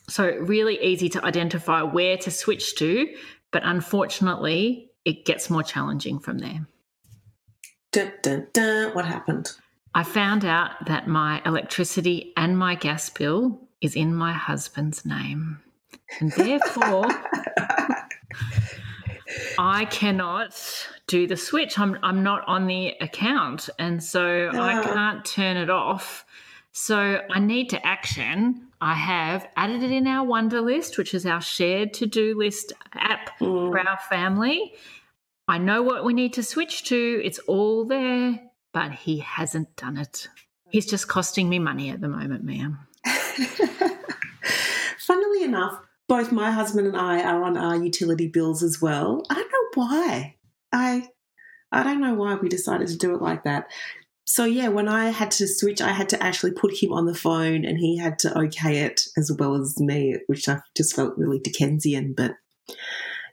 So, 0.07 0.29
really 0.37 0.79
easy 0.83 1.09
to 1.09 1.25
identify 1.25 1.81
where 1.81 2.17
to 2.17 2.29
switch 2.29 2.75
to, 2.75 3.07
but 3.51 3.63
unfortunately, 3.63 4.91
it 5.05 5.25
gets 5.25 5.49
more 5.49 5.63
challenging 5.63 6.19
from 6.19 6.39
there. 6.39 6.67
Dun, 7.93 8.11
dun, 8.23 8.47
dun. 8.53 8.95
What 8.95 9.05
happened? 9.05 9.51
I 9.93 10.01
found 10.01 10.43
out 10.43 10.71
that 10.87 11.07
my 11.07 11.43
electricity 11.45 12.33
and 12.35 12.57
my 12.57 12.73
gas 12.73 13.07
bill 13.11 13.59
is 13.81 13.95
in 13.95 14.15
my 14.15 14.33
husband's 14.33 15.05
name. 15.05 15.59
And 16.19 16.31
therefore, 16.31 17.05
I 19.59 19.85
cannot 19.85 20.59
do 21.05 21.27
the 21.27 21.37
switch. 21.37 21.77
I'm, 21.77 21.99
I'm 22.01 22.23
not 22.23 22.43
on 22.47 22.65
the 22.65 22.95
account. 22.99 23.69
And 23.77 24.03
so 24.03 24.49
I 24.51 24.79
ah. 24.79 24.83
can't 24.83 25.23
turn 25.23 25.55
it 25.55 25.69
off. 25.69 26.25
So 26.71 27.21
I 27.29 27.39
need 27.39 27.69
to 27.69 27.85
action. 27.85 28.69
I 28.81 28.95
have 28.95 29.47
added 29.55 29.83
it 29.83 29.91
in 29.91 30.07
our 30.07 30.25
Wunderlist, 30.25 30.97
which 30.97 31.13
is 31.13 31.27
our 31.27 31.41
shared 31.41 31.93
to 31.95 32.07
do 32.07 32.35
list 32.35 32.73
app 32.93 33.37
mm. 33.39 33.69
for 33.69 33.79
our 33.79 33.99
family. 34.09 34.73
I 35.47 35.57
know 35.57 35.83
what 35.83 36.05
we 36.05 36.13
need 36.13 36.33
to 36.33 36.43
switch 36.43 36.85
to. 36.85 37.21
It's 37.23 37.39
all 37.39 37.85
there 37.85 38.39
but 38.73 38.91
he 38.91 39.19
hasn't 39.19 39.75
done 39.77 39.97
it. 39.97 40.27
He's 40.69 40.87
just 40.87 41.07
costing 41.07 41.47
me 41.47 41.59
money 41.59 41.91
at 41.91 42.01
the 42.01 42.09
moment, 42.09 42.43
ma'am. 42.43 42.79
Funnily 44.99 45.43
enough, 45.43 45.79
both 46.09 46.31
my 46.31 46.51
husband 46.51 46.87
and 46.87 46.97
I 46.97 47.21
are 47.21 47.43
on 47.43 47.55
our 47.55 47.75
utility 47.75 48.27
bills 48.27 48.63
as 48.63 48.81
well. 48.81 49.23
I 49.29 49.35
don't 49.35 49.51
know 49.51 49.83
why. 49.83 50.35
I 50.71 51.09
I 51.71 51.83
don't 51.83 52.01
know 52.01 52.15
why 52.15 52.35
we 52.35 52.49
decided 52.49 52.87
to 52.87 52.97
do 52.97 53.13
it 53.15 53.21
like 53.21 53.43
that. 53.43 53.67
So 54.25 54.45
yeah, 54.45 54.69
when 54.69 54.87
I 54.87 55.09
had 55.09 55.31
to 55.31 55.47
switch, 55.47 55.81
I 55.81 55.91
had 55.91 56.09
to 56.09 56.23
actually 56.23 56.53
put 56.53 56.81
him 56.81 56.91
on 56.93 57.05
the 57.05 57.15
phone 57.15 57.65
and 57.65 57.77
he 57.77 57.97
had 57.97 58.17
to 58.19 58.35
okay 58.39 58.79
it 58.79 59.01
as 59.17 59.31
well 59.37 59.55
as 59.55 59.79
me, 59.79 60.17
which 60.27 60.49
I 60.49 60.61
just 60.75 60.95
felt 60.95 61.17
really 61.17 61.39
Dickensian, 61.39 62.13
but 62.13 62.31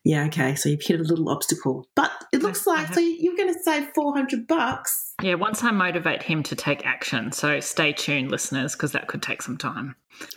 yeah, 0.05 0.25
okay. 0.27 0.55
So 0.55 0.69
you've 0.69 0.83
hit 0.83 1.01
a 1.01 1.05
little 1.05 1.29
obstacle, 1.29 1.87
but 1.95 2.11
it 2.33 2.43
looks 2.43 2.67
like 2.67 2.93
so 2.95 3.01
you're 3.01 3.37
going 3.37 3.53
to 3.53 3.61
save 3.61 3.89
four 3.95 4.15
hundred 4.15 4.47
bucks. 4.47 5.15
Yeah, 5.23 5.35
once 5.35 5.63
I 5.63 5.71
motivate 5.71 6.23
him 6.23 6.43
to 6.45 6.57
take 6.57 6.87
action. 6.87 7.33
So 7.33 7.61
stay 7.61 7.93
tuned, 7.93 8.31
listeners, 8.31 8.73
because 8.73 8.93
that 8.93 9.09
could 9.09 9.23
take 9.23 9.43
some 9.43 9.59
time. 9.59 9.97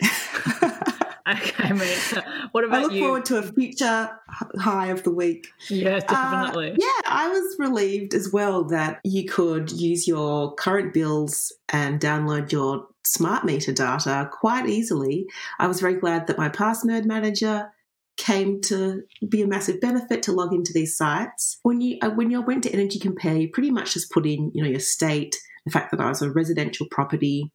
okay. 1.28 1.70
What 2.52 2.64
about 2.64 2.76
you? 2.76 2.78
I 2.78 2.82
look 2.82 2.92
you? 2.92 3.00
forward 3.00 3.24
to 3.26 3.38
a 3.38 3.42
future 3.42 4.10
high 4.58 4.88
of 4.88 5.02
the 5.02 5.10
week. 5.10 5.48
Yeah, 5.70 6.00
definitely. 6.00 6.72
Uh, 6.72 6.76
yeah, 6.78 7.00
I 7.06 7.28
was 7.28 7.56
relieved 7.58 8.14
as 8.14 8.32
well 8.32 8.64
that 8.64 9.00
you 9.04 9.24
could 9.24 9.72
use 9.72 10.06
your 10.06 10.54
current 10.54 10.92
bills 10.92 11.52
and 11.70 12.00
download 12.00 12.52
your 12.52 12.86
smart 13.04 13.44
meter 13.44 13.72
data 13.72 14.28
quite 14.32 14.68
easily. 14.68 15.26
I 15.58 15.66
was 15.66 15.80
very 15.80 15.94
glad 15.94 16.26
that 16.26 16.38
my 16.38 16.48
password 16.50 17.06
manager 17.06 17.70
came 18.16 18.60
to 18.62 19.02
be 19.28 19.42
a 19.42 19.46
massive 19.46 19.80
benefit 19.80 20.22
to 20.24 20.32
log 20.32 20.52
into 20.52 20.72
these 20.72 20.96
sites. 20.96 21.58
When 21.62 21.80
you 21.80 21.98
uh, 22.02 22.10
when 22.10 22.30
you 22.30 22.40
went 22.40 22.62
to 22.64 22.72
Energy 22.72 22.98
Compare, 22.98 23.36
you 23.36 23.50
pretty 23.50 23.70
much 23.70 23.94
just 23.94 24.10
put 24.10 24.26
in 24.26 24.50
you 24.54 24.62
know 24.62 24.68
your 24.68 24.80
state, 24.80 25.36
the 25.64 25.70
fact 25.70 25.90
that 25.90 26.00
I 26.00 26.08
was 26.08 26.22
a 26.22 26.30
residential 26.30 26.86
property. 26.90 27.50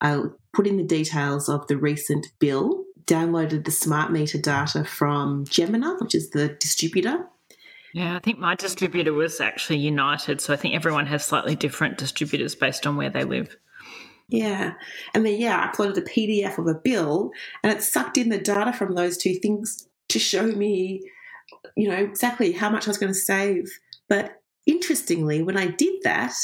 I 0.00 0.22
put 0.52 0.66
in 0.66 0.76
the 0.76 0.84
details 0.84 1.48
of 1.48 1.66
the 1.66 1.76
recent 1.76 2.28
bill, 2.38 2.84
downloaded 3.04 3.64
the 3.64 3.70
smart 3.70 4.10
meter 4.10 4.38
data 4.38 4.84
from 4.84 5.44
Jemena, 5.46 6.00
which 6.00 6.14
is 6.14 6.30
the 6.30 6.48
distributor. 6.60 7.26
Yeah, 7.92 8.16
I 8.16 8.20
think 8.20 8.38
my 8.38 8.54
distributor 8.54 9.12
was 9.12 9.40
actually 9.40 9.78
United, 9.78 10.40
so 10.40 10.52
I 10.52 10.56
think 10.56 10.74
everyone 10.74 11.06
has 11.06 11.24
slightly 11.24 11.56
different 11.56 11.98
distributors 11.98 12.54
based 12.54 12.86
on 12.86 12.96
where 12.96 13.10
they 13.10 13.24
live. 13.24 13.56
Yeah. 14.30 14.74
And 15.12 15.26
then, 15.26 15.40
yeah, 15.40 15.58
I 15.58 15.74
uploaded 15.74 15.98
a 15.98 16.02
PDF 16.02 16.56
of 16.56 16.66
a 16.66 16.74
bill 16.74 17.32
and 17.62 17.72
it 17.72 17.82
sucked 17.82 18.16
in 18.16 18.28
the 18.28 18.38
data 18.38 18.72
from 18.72 18.94
those 18.94 19.16
two 19.16 19.34
things 19.34 19.88
to 20.08 20.18
show 20.18 20.46
me, 20.46 21.02
you 21.76 21.88
know, 21.88 21.96
exactly 21.96 22.52
how 22.52 22.70
much 22.70 22.86
I 22.86 22.90
was 22.90 22.98
going 22.98 23.12
to 23.12 23.18
save. 23.18 23.68
But 24.08 24.40
interestingly, 24.66 25.42
when 25.42 25.56
I 25.56 25.66
did 25.66 26.02
that, 26.04 26.34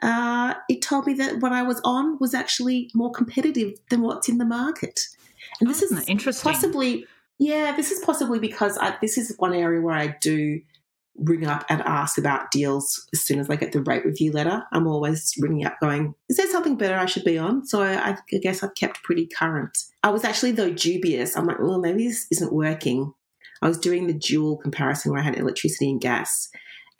uh, 0.00 0.54
it 0.68 0.80
told 0.80 1.06
me 1.06 1.14
that 1.14 1.40
what 1.40 1.52
I 1.52 1.62
was 1.62 1.80
on 1.82 2.18
was 2.20 2.34
actually 2.34 2.90
more 2.94 3.10
competitive 3.10 3.72
than 3.90 4.02
what's 4.02 4.28
in 4.28 4.38
the 4.38 4.44
market. 4.44 5.00
And 5.60 5.68
this 5.68 5.82
oh, 5.82 5.96
is 5.96 6.08
interesting. 6.08 6.52
possibly, 6.52 7.04
yeah, 7.38 7.74
this 7.74 7.90
is 7.90 8.04
possibly 8.04 8.38
because 8.38 8.78
I, 8.78 8.96
this 9.00 9.18
is 9.18 9.34
one 9.38 9.54
area 9.54 9.80
where 9.80 9.96
I 9.96 10.16
do 10.20 10.60
ring 11.18 11.46
up 11.46 11.64
and 11.68 11.82
ask 11.82 12.18
about 12.18 12.50
deals 12.50 13.06
as 13.12 13.22
soon 13.22 13.38
as 13.38 13.50
I 13.50 13.56
get 13.56 13.72
the 13.72 13.82
rate 13.82 14.04
review 14.04 14.32
letter. 14.32 14.62
I'm 14.72 14.86
always 14.86 15.34
ringing 15.40 15.66
up 15.66 15.76
going, 15.80 16.14
is 16.28 16.36
there 16.36 16.48
something 16.48 16.76
better 16.76 16.96
I 16.96 17.06
should 17.06 17.24
be 17.24 17.38
on? 17.38 17.66
So 17.66 17.82
I, 17.82 18.10
I 18.10 18.38
guess 18.40 18.62
I've 18.62 18.74
kept 18.74 19.02
pretty 19.02 19.26
current. 19.26 19.76
I 20.02 20.10
was 20.10 20.24
actually, 20.24 20.52
though, 20.52 20.72
dubious. 20.72 21.36
I'm 21.36 21.46
like, 21.46 21.58
well, 21.58 21.78
maybe 21.78 22.06
this 22.06 22.26
isn't 22.30 22.52
working. 22.52 23.12
I 23.60 23.68
was 23.68 23.78
doing 23.78 24.06
the 24.06 24.14
dual 24.14 24.56
comparison 24.56 25.12
where 25.12 25.20
I 25.20 25.24
had 25.24 25.38
electricity 25.38 25.90
and 25.90 26.00
gas. 26.00 26.48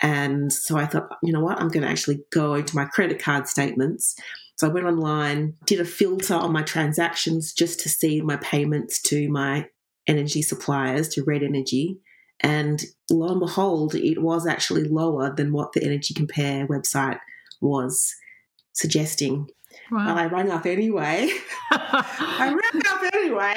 And 0.00 0.52
so 0.52 0.76
I 0.76 0.86
thought, 0.86 1.08
you 1.22 1.32
know 1.32 1.40
what, 1.40 1.60
I'm 1.60 1.68
going 1.68 1.82
to 1.82 1.90
actually 1.90 2.20
go 2.30 2.54
into 2.54 2.76
my 2.76 2.84
credit 2.84 3.20
card 3.20 3.48
statements. 3.48 4.16
So 4.56 4.68
I 4.68 4.72
went 4.72 4.86
online, 4.86 5.54
did 5.66 5.80
a 5.80 5.84
filter 5.84 6.34
on 6.34 6.52
my 6.52 6.62
transactions 6.62 7.52
just 7.52 7.80
to 7.80 7.88
see 7.88 8.20
my 8.20 8.36
payments 8.36 9.00
to 9.02 9.28
my 9.28 9.68
energy 10.06 10.42
suppliers, 10.42 11.08
to 11.10 11.22
Red 11.22 11.42
Energy. 11.42 11.98
And 12.40 12.82
lo 13.10 13.28
and 13.28 13.40
behold, 13.40 13.94
it 13.94 14.22
was 14.22 14.46
actually 14.46 14.84
lower 14.84 15.34
than 15.34 15.52
what 15.52 15.72
the 15.72 15.82
Energy 15.82 16.14
Compare 16.14 16.66
website 16.68 17.18
was 17.60 18.14
suggesting. 18.72 19.48
Wow. 19.90 20.16
I 20.16 20.26
rang 20.26 20.50
up 20.50 20.66
anyway. 20.66 21.30
I 21.70 22.56
rang 22.72 22.82
up 22.88 23.14
anyway 23.14 23.56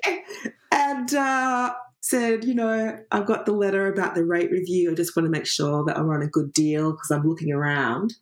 and 0.71 1.13
uh, 1.13 1.73
said, 2.01 2.43
you 2.43 2.55
know, 2.55 2.97
I've 3.11 3.25
got 3.25 3.45
the 3.45 3.53
letter 3.53 3.87
about 3.87 4.15
the 4.15 4.25
rate 4.25 4.51
review. 4.51 4.91
I 4.91 4.95
just 4.95 5.15
want 5.15 5.25
to 5.27 5.31
make 5.31 5.45
sure 5.45 5.85
that 5.85 5.97
I'm 5.97 6.09
on 6.09 6.23
a 6.23 6.27
good 6.27 6.53
deal 6.53 6.91
because 6.91 7.11
I'm 7.11 7.27
looking 7.27 7.51
around. 7.51 8.15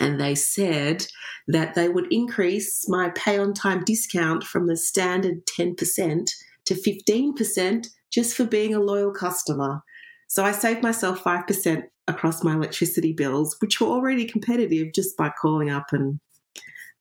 And 0.00 0.20
they 0.20 0.34
said 0.34 1.06
that 1.46 1.74
they 1.74 1.88
would 1.88 2.12
increase 2.12 2.88
my 2.88 3.10
pay 3.10 3.38
on 3.38 3.54
time 3.54 3.84
discount 3.84 4.42
from 4.42 4.66
the 4.66 4.76
standard 4.76 5.46
10% 5.46 6.30
to 6.66 6.74
15% 6.74 7.86
just 8.12 8.36
for 8.36 8.44
being 8.44 8.74
a 8.74 8.80
loyal 8.80 9.12
customer. 9.12 9.82
So 10.28 10.44
I 10.44 10.52
saved 10.52 10.82
myself 10.82 11.22
5% 11.22 11.82
across 12.06 12.44
my 12.44 12.54
electricity 12.54 13.12
bills, 13.12 13.56
which 13.60 13.80
were 13.80 13.88
already 13.88 14.24
competitive 14.24 14.92
just 14.94 15.16
by 15.16 15.30
calling 15.40 15.70
up 15.70 15.92
and 15.92 16.20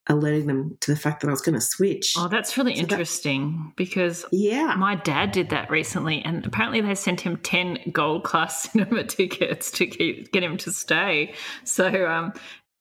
alerting 0.08 0.48
them 0.48 0.78
to 0.82 0.92
the 0.92 0.98
fact 0.98 1.22
that 1.22 1.28
I 1.28 1.32
was 1.32 1.42
going 1.42 1.56
to 1.56 1.62
switch. 1.62 2.16
Oh, 2.18 2.28
that's 2.28 2.58
really 2.58 2.76
so 2.76 2.82
interesting 2.82 3.52
that, 3.52 3.76
because 3.78 4.26
yeah, 4.32 4.76
my 4.78 4.96
dad 4.96 5.32
did 5.32 5.50
that 5.50 5.70
recently, 5.70 6.22
and 6.24 6.46
apparently 6.46 6.82
they 6.82 6.96
sent 6.96 7.22
him 7.22 7.38
ten 7.38 7.80
gold 7.92 8.24
class 8.24 8.64
cinema 8.72 9.04
tickets 9.04 9.72
to 9.72 9.88
keep 9.88 10.32
get 10.32 10.44
him 10.44 10.58
to 10.58 10.72
stay. 10.72 11.34
So 11.64 11.88
um, 12.08 12.34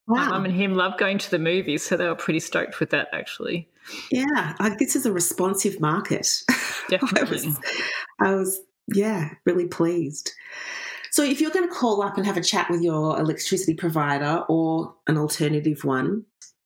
wow. 0.06 0.16
my 0.16 0.28
mum 0.28 0.44
and 0.44 0.54
him 0.54 0.74
love 0.74 0.98
going 0.98 1.18
to 1.18 1.30
the 1.30 1.38
movies, 1.38 1.84
so 1.84 1.96
they 1.96 2.06
were 2.06 2.16
pretty 2.16 2.40
stoked 2.40 2.80
with 2.80 2.90
that 2.90 3.08
actually. 3.12 3.68
Yeah, 4.10 4.54
like 4.60 4.78
this 4.78 4.96
is 4.96 5.06
a 5.06 5.12
responsive 5.12 5.80
market. 5.80 6.42
Definitely. 6.88 7.20
I, 7.20 7.30
was, 7.30 7.60
I 8.20 8.34
was, 8.34 8.60
yeah, 8.94 9.30
really 9.44 9.66
pleased. 9.66 10.32
So 11.10 11.22
if 11.22 11.40
you're 11.40 11.50
going 11.50 11.68
to 11.68 11.74
call 11.74 12.02
up 12.02 12.16
and 12.16 12.24
have 12.24 12.38
a 12.38 12.42
chat 12.42 12.70
with 12.70 12.80
your 12.80 13.18
electricity 13.18 13.74
provider 13.74 14.44
or 14.48 14.94
an 15.06 15.18
alternative 15.18 15.84
one, 15.84 16.24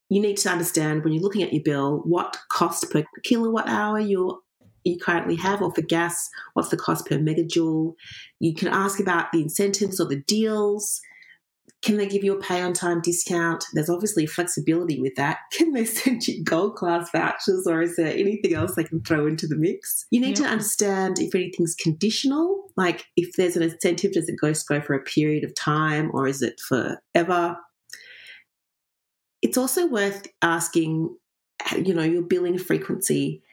you 0.08 0.20
need 0.20 0.36
to 0.38 0.50
understand 0.50 1.02
when 1.02 1.12
you're 1.12 1.22
looking 1.22 1.42
at 1.42 1.52
your 1.52 1.64
bill 1.64 2.02
what 2.04 2.38
cost 2.48 2.90
per 2.92 3.04
kilowatt 3.24 3.68
hour 3.68 3.98
you're 3.98 4.38
you 4.86 4.98
currently 4.98 5.36
have, 5.36 5.62
or 5.62 5.74
for 5.74 5.82
gas, 5.82 6.30
what's 6.54 6.68
the 6.68 6.76
cost 6.76 7.06
per 7.06 7.16
megajoule? 7.16 7.94
You 8.38 8.54
can 8.54 8.68
ask 8.68 9.00
about 9.00 9.32
the 9.32 9.42
incentives 9.42 10.00
or 10.00 10.06
the 10.06 10.22
deals. 10.22 11.00
Can 11.86 11.98
they 11.98 12.08
give 12.08 12.24
you 12.24 12.36
a 12.36 12.40
pay 12.40 12.62
on 12.62 12.72
time 12.72 13.00
discount? 13.00 13.64
There's 13.72 13.88
obviously 13.88 14.26
flexibility 14.26 15.00
with 15.00 15.14
that. 15.14 15.38
Can 15.52 15.72
they 15.72 15.84
send 15.84 16.26
you 16.26 16.42
gold 16.42 16.74
class 16.74 17.10
vouchers 17.12 17.64
or 17.64 17.80
is 17.80 17.94
there 17.94 18.08
anything 18.08 18.54
else 18.54 18.74
they 18.74 18.82
can 18.82 19.02
throw 19.02 19.24
into 19.28 19.46
the 19.46 19.54
mix? 19.54 20.04
You 20.10 20.20
need 20.20 20.34
to 20.36 20.44
understand 20.44 21.20
if 21.20 21.32
anything's 21.32 21.76
conditional, 21.76 22.72
like 22.76 23.04
if 23.16 23.36
there's 23.36 23.54
an 23.54 23.62
incentive, 23.62 24.14
does 24.14 24.28
it 24.28 24.34
go, 24.40 24.52
go 24.68 24.80
for 24.80 24.94
a 24.94 25.02
period 25.04 25.44
of 25.44 25.54
time 25.54 26.10
or 26.12 26.26
is 26.26 26.42
it 26.42 26.58
forever? 26.58 27.56
It's 29.40 29.56
also 29.56 29.86
worth 29.86 30.26
asking, 30.42 31.16
you 31.76 31.94
know, 31.94 32.02
your 32.02 32.22
billing 32.22 32.58
frequency 32.58 33.44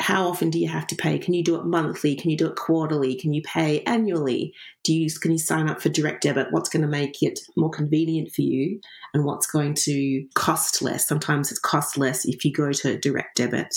how 0.00 0.28
often 0.28 0.50
do 0.50 0.58
you 0.58 0.68
have 0.68 0.86
to 0.86 0.94
pay? 0.94 1.18
Can 1.18 1.34
you 1.34 1.42
do 1.42 1.56
it 1.56 1.64
monthly? 1.64 2.14
Can 2.14 2.30
you 2.30 2.36
do 2.36 2.46
it 2.46 2.56
quarterly? 2.56 3.16
Can 3.16 3.32
you 3.32 3.42
pay 3.42 3.80
annually? 3.80 4.54
Do 4.84 4.94
you 4.94 5.10
can 5.10 5.32
you 5.32 5.38
sign 5.38 5.68
up 5.68 5.80
for 5.80 5.88
direct 5.88 6.22
debit? 6.22 6.48
What's 6.50 6.68
going 6.68 6.82
to 6.82 6.88
make 6.88 7.22
it 7.22 7.40
more 7.56 7.70
convenient 7.70 8.30
for 8.30 8.42
you, 8.42 8.80
and 9.12 9.24
what's 9.24 9.46
going 9.46 9.74
to 9.74 10.24
cost 10.34 10.82
less? 10.82 11.06
Sometimes 11.06 11.50
it's 11.50 11.60
cost 11.60 11.98
less 11.98 12.24
if 12.24 12.44
you 12.44 12.52
go 12.52 12.72
to 12.72 12.98
direct 12.98 13.36
debit, 13.36 13.74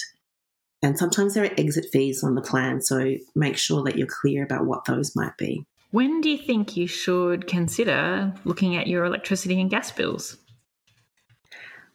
and 0.84 0.98
sometimes 0.98 1.34
there 1.34 1.46
are 1.46 1.54
exit 1.58 1.88
fees 1.92 2.24
on 2.24 2.36
the 2.36 2.42
plan. 2.42 2.82
So 2.82 3.16
make 3.36 3.58
sure 3.58 3.84
that 3.84 3.98
you're 3.98 4.08
clear 4.08 4.44
about 4.44 4.66
what 4.66 4.86
those 4.86 5.16
might 5.16 5.38
be. 5.38 5.66
When 5.90 6.22
do 6.22 6.30
you 6.30 6.38
think 6.38 6.78
you 6.78 6.88
should 6.88 7.48
consider 7.48 8.34
looking 8.46 8.78
at 8.78 8.88
your 8.88 9.06
electricity 9.06 9.60
and 9.60 9.70
gas 9.70 9.92
bills? 9.92 10.38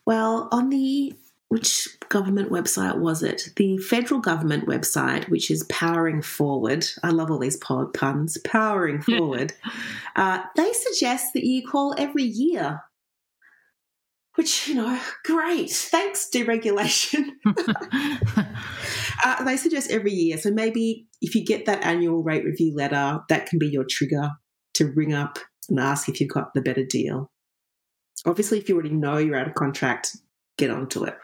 Well, 0.04 0.48
on 0.52 0.68
the 0.68 1.14
which 1.48 1.88
government 2.08 2.50
website 2.50 2.98
was 2.98 3.22
it? 3.22 3.50
The 3.56 3.78
federal 3.78 4.20
government 4.20 4.66
website, 4.66 5.28
which 5.28 5.50
is 5.50 5.64
Powering 5.64 6.20
Forward. 6.20 6.86
I 7.02 7.10
love 7.10 7.30
all 7.30 7.38
these 7.38 7.56
pod 7.56 7.94
puns. 7.94 8.36
Powering 8.38 9.00
Forward. 9.00 9.52
uh, 10.16 10.42
they 10.56 10.72
suggest 10.72 11.32
that 11.34 11.44
you 11.44 11.66
call 11.66 11.94
every 11.96 12.24
year, 12.24 12.82
which, 14.34 14.66
you 14.66 14.74
know, 14.74 15.00
great. 15.24 15.70
Thanks, 15.70 16.28
deregulation. 16.32 17.30
uh, 19.24 19.44
they 19.44 19.56
suggest 19.56 19.90
every 19.90 20.12
year. 20.12 20.38
So 20.38 20.50
maybe 20.50 21.06
if 21.22 21.36
you 21.36 21.44
get 21.44 21.66
that 21.66 21.84
annual 21.84 22.24
rate 22.24 22.44
review 22.44 22.74
letter, 22.74 23.20
that 23.28 23.46
can 23.46 23.60
be 23.60 23.68
your 23.68 23.84
trigger 23.88 24.30
to 24.74 24.86
ring 24.92 25.14
up 25.14 25.38
and 25.68 25.78
ask 25.78 26.08
if 26.08 26.20
you've 26.20 26.30
got 26.30 26.54
the 26.54 26.60
better 26.60 26.84
deal. 26.84 27.30
Obviously, 28.24 28.58
if 28.58 28.68
you 28.68 28.74
already 28.74 28.94
know 28.94 29.18
you're 29.18 29.36
out 29.36 29.46
of 29.46 29.54
contract, 29.54 30.16
get 30.58 30.70
onto 30.70 31.04
it. 31.04 31.14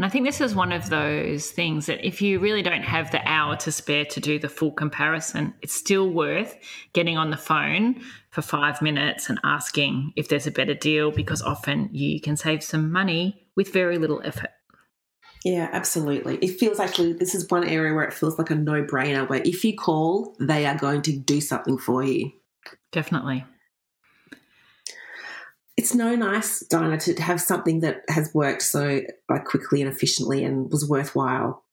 And 0.00 0.06
I 0.06 0.08
think 0.08 0.24
this 0.24 0.40
is 0.40 0.54
one 0.54 0.72
of 0.72 0.88
those 0.88 1.50
things 1.50 1.84
that 1.84 2.02
if 2.02 2.22
you 2.22 2.38
really 2.38 2.62
don't 2.62 2.84
have 2.84 3.10
the 3.10 3.20
hour 3.28 3.54
to 3.56 3.70
spare 3.70 4.06
to 4.06 4.18
do 4.18 4.38
the 4.38 4.48
full 4.48 4.72
comparison, 4.72 5.52
it's 5.60 5.74
still 5.74 6.08
worth 6.08 6.56
getting 6.94 7.18
on 7.18 7.28
the 7.28 7.36
phone 7.36 8.00
for 8.30 8.40
five 8.40 8.80
minutes 8.80 9.28
and 9.28 9.38
asking 9.44 10.14
if 10.16 10.30
there's 10.30 10.46
a 10.46 10.50
better 10.50 10.72
deal 10.72 11.10
because 11.10 11.42
often 11.42 11.90
you 11.92 12.18
can 12.18 12.38
save 12.38 12.62
some 12.62 12.90
money 12.90 13.46
with 13.56 13.74
very 13.74 13.98
little 13.98 14.22
effort. 14.24 14.52
Yeah, 15.44 15.68
absolutely. 15.70 16.36
It 16.36 16.58
feels 16.58 16.80
actually, 16.80 17.12
this 17.12 17.34
is 17.34 17.50
one 17.50 17.68
area 17.68 17.92
where 17.92 18.04
it 18.04 18.14
feels 18.14 18.38
like 18.38 18.48
a 18.48 18.54
no 18.54 18.82
brainer, 18.82 19.28
where 19.28 19.42
if 19.44 19.62
you 19.66 19.76
call, 19.76 20.34
they 20.40 20.64
are 20.64 20.78
going 20.78 21.02
to 21.02 21.12
do 21.12 21.42
something 21.42 21.76
for 21.76 22.02
you. 22.02 22.32
Definitely 22.90 23.44
it's 25.80 25.94
no 25.94 26.14
nice, 26.14 26.60
Dinah, 26.60 26.98
to 26.98 27.22
have 27.22 27.40
something 27.40 27.80
that 27.80 28.02
has 28.10 28.34
worked 28.34 28.60
so 28.60 29.00
like 29.30 29.46
quickly 29.46 29.80
and 29.80 29.90
efficiently 29.90 30.44
and 30.44 30.70
was 30.70 30.86
worthwhile, 30.86 31.64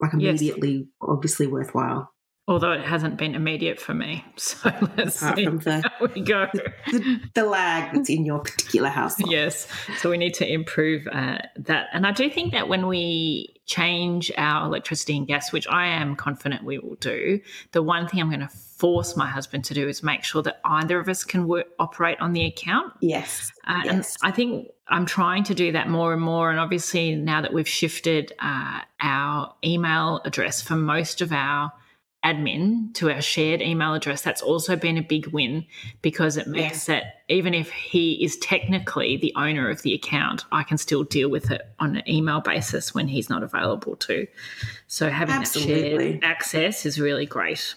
like 0.00 0.12
immediately, 0.12 0.72
yes. 0.72 0.86
obviously 1.00 1.46
worthwhile. 1.46 2.12
Although 2.48 2.72
it 2.72 2.84
hasn't 2.84 3.16
been 3.16 3.36
immediate 3.36 3.78
for 3.78 3.94
me, 3.94 4.24
so 4.36 4.72
let's 4.96 5.22
Apart 5.22 5.36
see 5.36 5.44
from 5.44 5.58
the, 5.58 5.82
how 6.00 6.06
we 6.12 6.20
go. 6.20 6.48
The, 6.90 7.20
the, 7.34 7.44
lag 7.44 7.94
that's 7.94 8.10
in 8.10 8.26
your 8.26 8.40
particular 8.40 8.88
house. 8.88 9.14
Yes, 9.24 9.68
so 9.98 10.10
we 10.10 10.16
need 10.16 10.34
to 10.34 10.52
improve 10.52 11.06
uh, 11.06 11.38
that, 11.58 11.90
and 11.92 12.08
I 12.08 12.10
do 12.10 12.28
think 12.28 12.50
that 12.54 12.68
when 12.68 12.88
we 12.88 13.54
change 13.68 14.32
our 14.38 14.66
electricity 14.66 15.16
and 15.16 15.26
gas, 15.26 15.52
which 15.52 15.68
I 15.68 15.86
am 15.86 16.16
confident 16.16 16.64
we 16.64 16.78
will 16.78 16.96
do, 16.96 17.38
the 17.72 17.82
one 17.82 18.08
thing 18.08 18.20
I'm 18.20 18.28
going 18.28 18.40
to 18.40 18.48
force 18.48 19.16
my 19.16 19.26
husband 19.26 19.64
to 19.66 19.74
do 19.74 19.86
is 19.86 20.02
make 20.02 20.24
sure 20.24 20.42
that 20.42 20.60
either 20.64 20.98
of 20.98 21.08
us 21.08 21.22
can 21.22 21.46
work, 21.46 21.66
operate 21.78 22.18
on 22.18 22.32
the 22.32 22.46
account. 22.46 22.94
Yes. 23.00 23.52
Uh, 23.66 23.82
yes. 23.84 24.16
And 24.22 24.32
I 24.32 24.34
think 24.34 24.68
I'm 24.88 25.04
trying 25.04 25.44
to 25.44 25.54
do 25.54 25.70
that 25.72 25.88
more 25.88 26.14
and 26.14 26.22
more. 26.22 26.50
And 26.50 26.58
obviously, 26.58 27.14
now 27.14 27.42
that 27.42 27.52
we've 27.52 27.68
shifted 27.68 28.32
uh, 28.40 28.80
our 29.00 29.54
email 29.62 30.22
address 30.24 30.62
for 30.62 30.74
most 30.74 31.20
of 31.20 31.30
our 31.30 31.70
admin 32.24 32.92
to 32.94 33.10
our 33.10 33.20
shared 33.20 33.62
email 33.62 33.94
address, 33.94 34.22
that's 34.22 34.42
also 34.42 34.76
been 34.76 34.98
a 34.98 35.02
big 35.02 35.28
win 35.28 35.64
because 36.02 36.36
it 36.36 36.46
makes 36.46 36.88
yeah. 36.88 36.96
that 36.96 37.04
even 37.28 37.54
if 37.54 37.70
he 37.70 38.22
is 38.24 38.36
technically 38.38 39.16
the 39.16 39.32
owner 39.36 39.70
of 39.70 39.82
the 39.82 39.94
account, 39.94 40.44
I 40.50 40.62
can 40.62 40.78
still 40.78 41.04
deal 41.04 41.28
with 41.28 41.50
it 41.50 41.62
on 41.78 41.96
an 41.96 42.08
email 42.08 42.40
basis 42.40 42.94
when 42.94 43.08
he's 43.08 43.30
not 43.30 43.42
available 43.42 43.96
to. 43.96 44.26
So 44.86 45.10
having 45.10 45.36
Absolutely. 45.36 45.72
that 45.72 46.00
shared 46.00 46.24
access 46.24 46.86
is 46.86 47.00
really 47.00 47.26
great. 47.26 47.74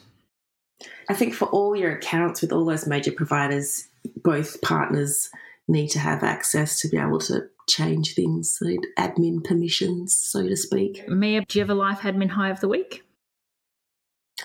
I 1.10 1.14
think 1.14 1.34
for 1.34 1.46
all 1.46 1.76
your 1.76 1.92
accounts 1.92 2.42
with 2.42 2.52
all 2.52 2.66
those 2.66 2.88
major 2.88 3.12
providers, 3.12 3.88
both 4.24 4.62
partners 4.62 5.30
need 5.68 5.90
to 5.90 6.00
have 6.00 6.24
access 6.24 6.80
to 6.82 6.90
be 6.90 6.98
able 6.98 7.20
to 7.20 7.44
change 7.70 8.16
things, 8.16 8.58
so 8.58 8.66
admin 8.98 9.44
permissions, 9.44 10.18
so 10.18 10.48
to 10.48 10.58
speak. 10.58 11.08
Mia, 11.08 11.46
do 11.48 11.60
you 11.60 11.64
have 11.64 11.70
a 11.70 11.76
life 11.76 12.00
admin 12.00 12.30
high 12.30 12.50
of 12.50 12.60
the 12.60 12.68
week? 12.68 13.04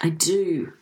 I 0.06 0.10
do. 0.10 0.72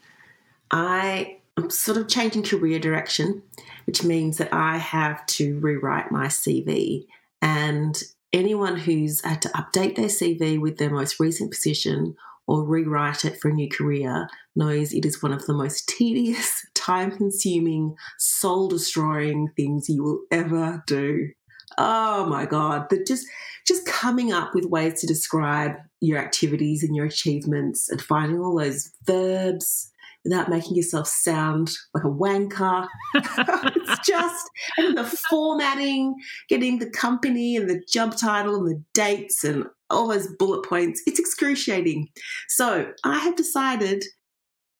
I 0.70 1.38
am 1.56 1.70
sort 1.70 1.96
of 1.96 2.08
changing 2.08 2.42
career 2.42 2.78
direction, 2.78 3.42
which 3.86 4.04
means 4.04 4.36
that 4.36 4.52
I 4.52 4.76
have 4.76 5.24
to 5.38 5.58
rewrite 5.60 6.12
my 6.12 6.26
CV. 6.26 7.06
And 7.40 8.02
anyone 8.34 8.76
who's 8.76 9.24
had 9.24 9.40
to 9.42 9.48
update 9.48 9.96
their 9.96 10.08
CV 10.08 10.60
with 10.60 10.76
their 10.76 10.90
most 10.90 11.18
recent 11.18 11.52
position 11.52 12.16
or 12.46 12.64
rewrite 12.64 13.24
it 13.24 13.40
for 13.40 13.48
a 13.48 13.54
new 13.54 13.70
career 13.70 14.28
knows 14.54 14.92
it 14.92 15.06
is 15.06 15.22
one 15.22 15.32
of 15.32 15.46
the 15.46 15.54
most 15.54 15.88
tedious, 15.88 16.66
time 16.74 17.10
consuming, 17.10 17.96
soul 18.18 18.68
destroying 18.68 19.48
things 19.56 19.88
you 19.88 20.02
will 20.04 20.20
ever 20.30 20.84
do. 20.86 21.30
Oh 21.78 22.26
my 22.26 22.46
God. 22.46 22.88
That 22.90 23.06
just 23.06 23.26
just 23.66 23.86
coming 23.86 24.32
up 24.32 24.54
with 24.54 24.66
ways 24.66 25.00
to 25.00 25.06
describe 25.06 25.76
your 26.00 26.18
activities 26.18 26.82
and 26.82 26.94
your 26.94 27.06
achievements 27.06 27.88
and 27.88 28.00
finding 28.00 28.38
all 28.38 28.58
those 28.58 28.90
verbs 29.06 29.90
without 30.24 30.48
making 30.48 30.74
yourself 30.74 31.06
sound 31.06 31.76
like 31.92 32.04
a 32.04 32.08
wanker. 32.08 32.88
it's 33.14 34.06
just 34.06 34.50
and 34.78 34.96
the 34.96 35.04
formatting, 35.04 36.14
getting 36.48 36.78
the 36.78 36.90
company 36.90 37.56
and 37.56 37.68
the 37.68 37.82
job 37.90 38.16
title 38.16 38.56
and 38.56 38.68
the 38.68 38.82
dates 38.94 39.44
and 39.44 39.66
all 39.90 40.08
those 40.08 40.28
bullet 40.38 40.66
points. 40.66 41.02
It's 41.06 41.18
excruciating. 41.18 42.08
So 42.48 42.92
I 43.04 43.18
have 43.18 43.36
decided, 43.36 44.04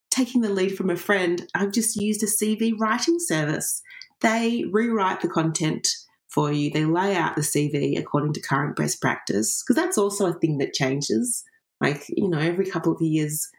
taking 0.09 0.41
the 0.41 0.49
lead 0.49 0.75
from 0.75 0.89
a 0.89 0.97
friend, 0.97 1.47
I've 1.53 1.71
just 1.71 1.95
used 1.95 2.23
a 2.23 2.27
CV 2.27 2.73
writing 2.77 3.17
service. 3.19 3.81
They 4.21 4.65
rewrite 4.71 5.21
the 5.21 5.27
content 5.27 5.87
for 6.35 6.51
you. 6.51 6.69
They 6.69 6.83
lay 6.83 7.15
out 7.15 7.35
the 7.35 7.41
CV 7.41 7.97
according 7.97 8.33
to 8.33 8.41
current 8.41 8.75
best 8.75 9.01
practice 9.01 9.63
because 9.63 9.81
that's 9.81 9.97
also 9.97 10.27
a 10.27 10.33
thing 10.33 10.57
that 10.57 10.73
changes. 10.73 11.43
Like, 11.79 12.05
you 12.09 12.29
know, 12.29 12.37
every 12.37 12.65
couple 12.65 12.93
of 12.93 13.01
years, 13.01 13.49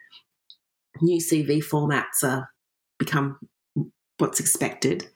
new 1.00 1.18
CV 1.18 1.64
formats 1.64 2.22
are 2.22 2.50
become 2.98 3.38
what's 4.18 4.40
expected. 4.40 5.08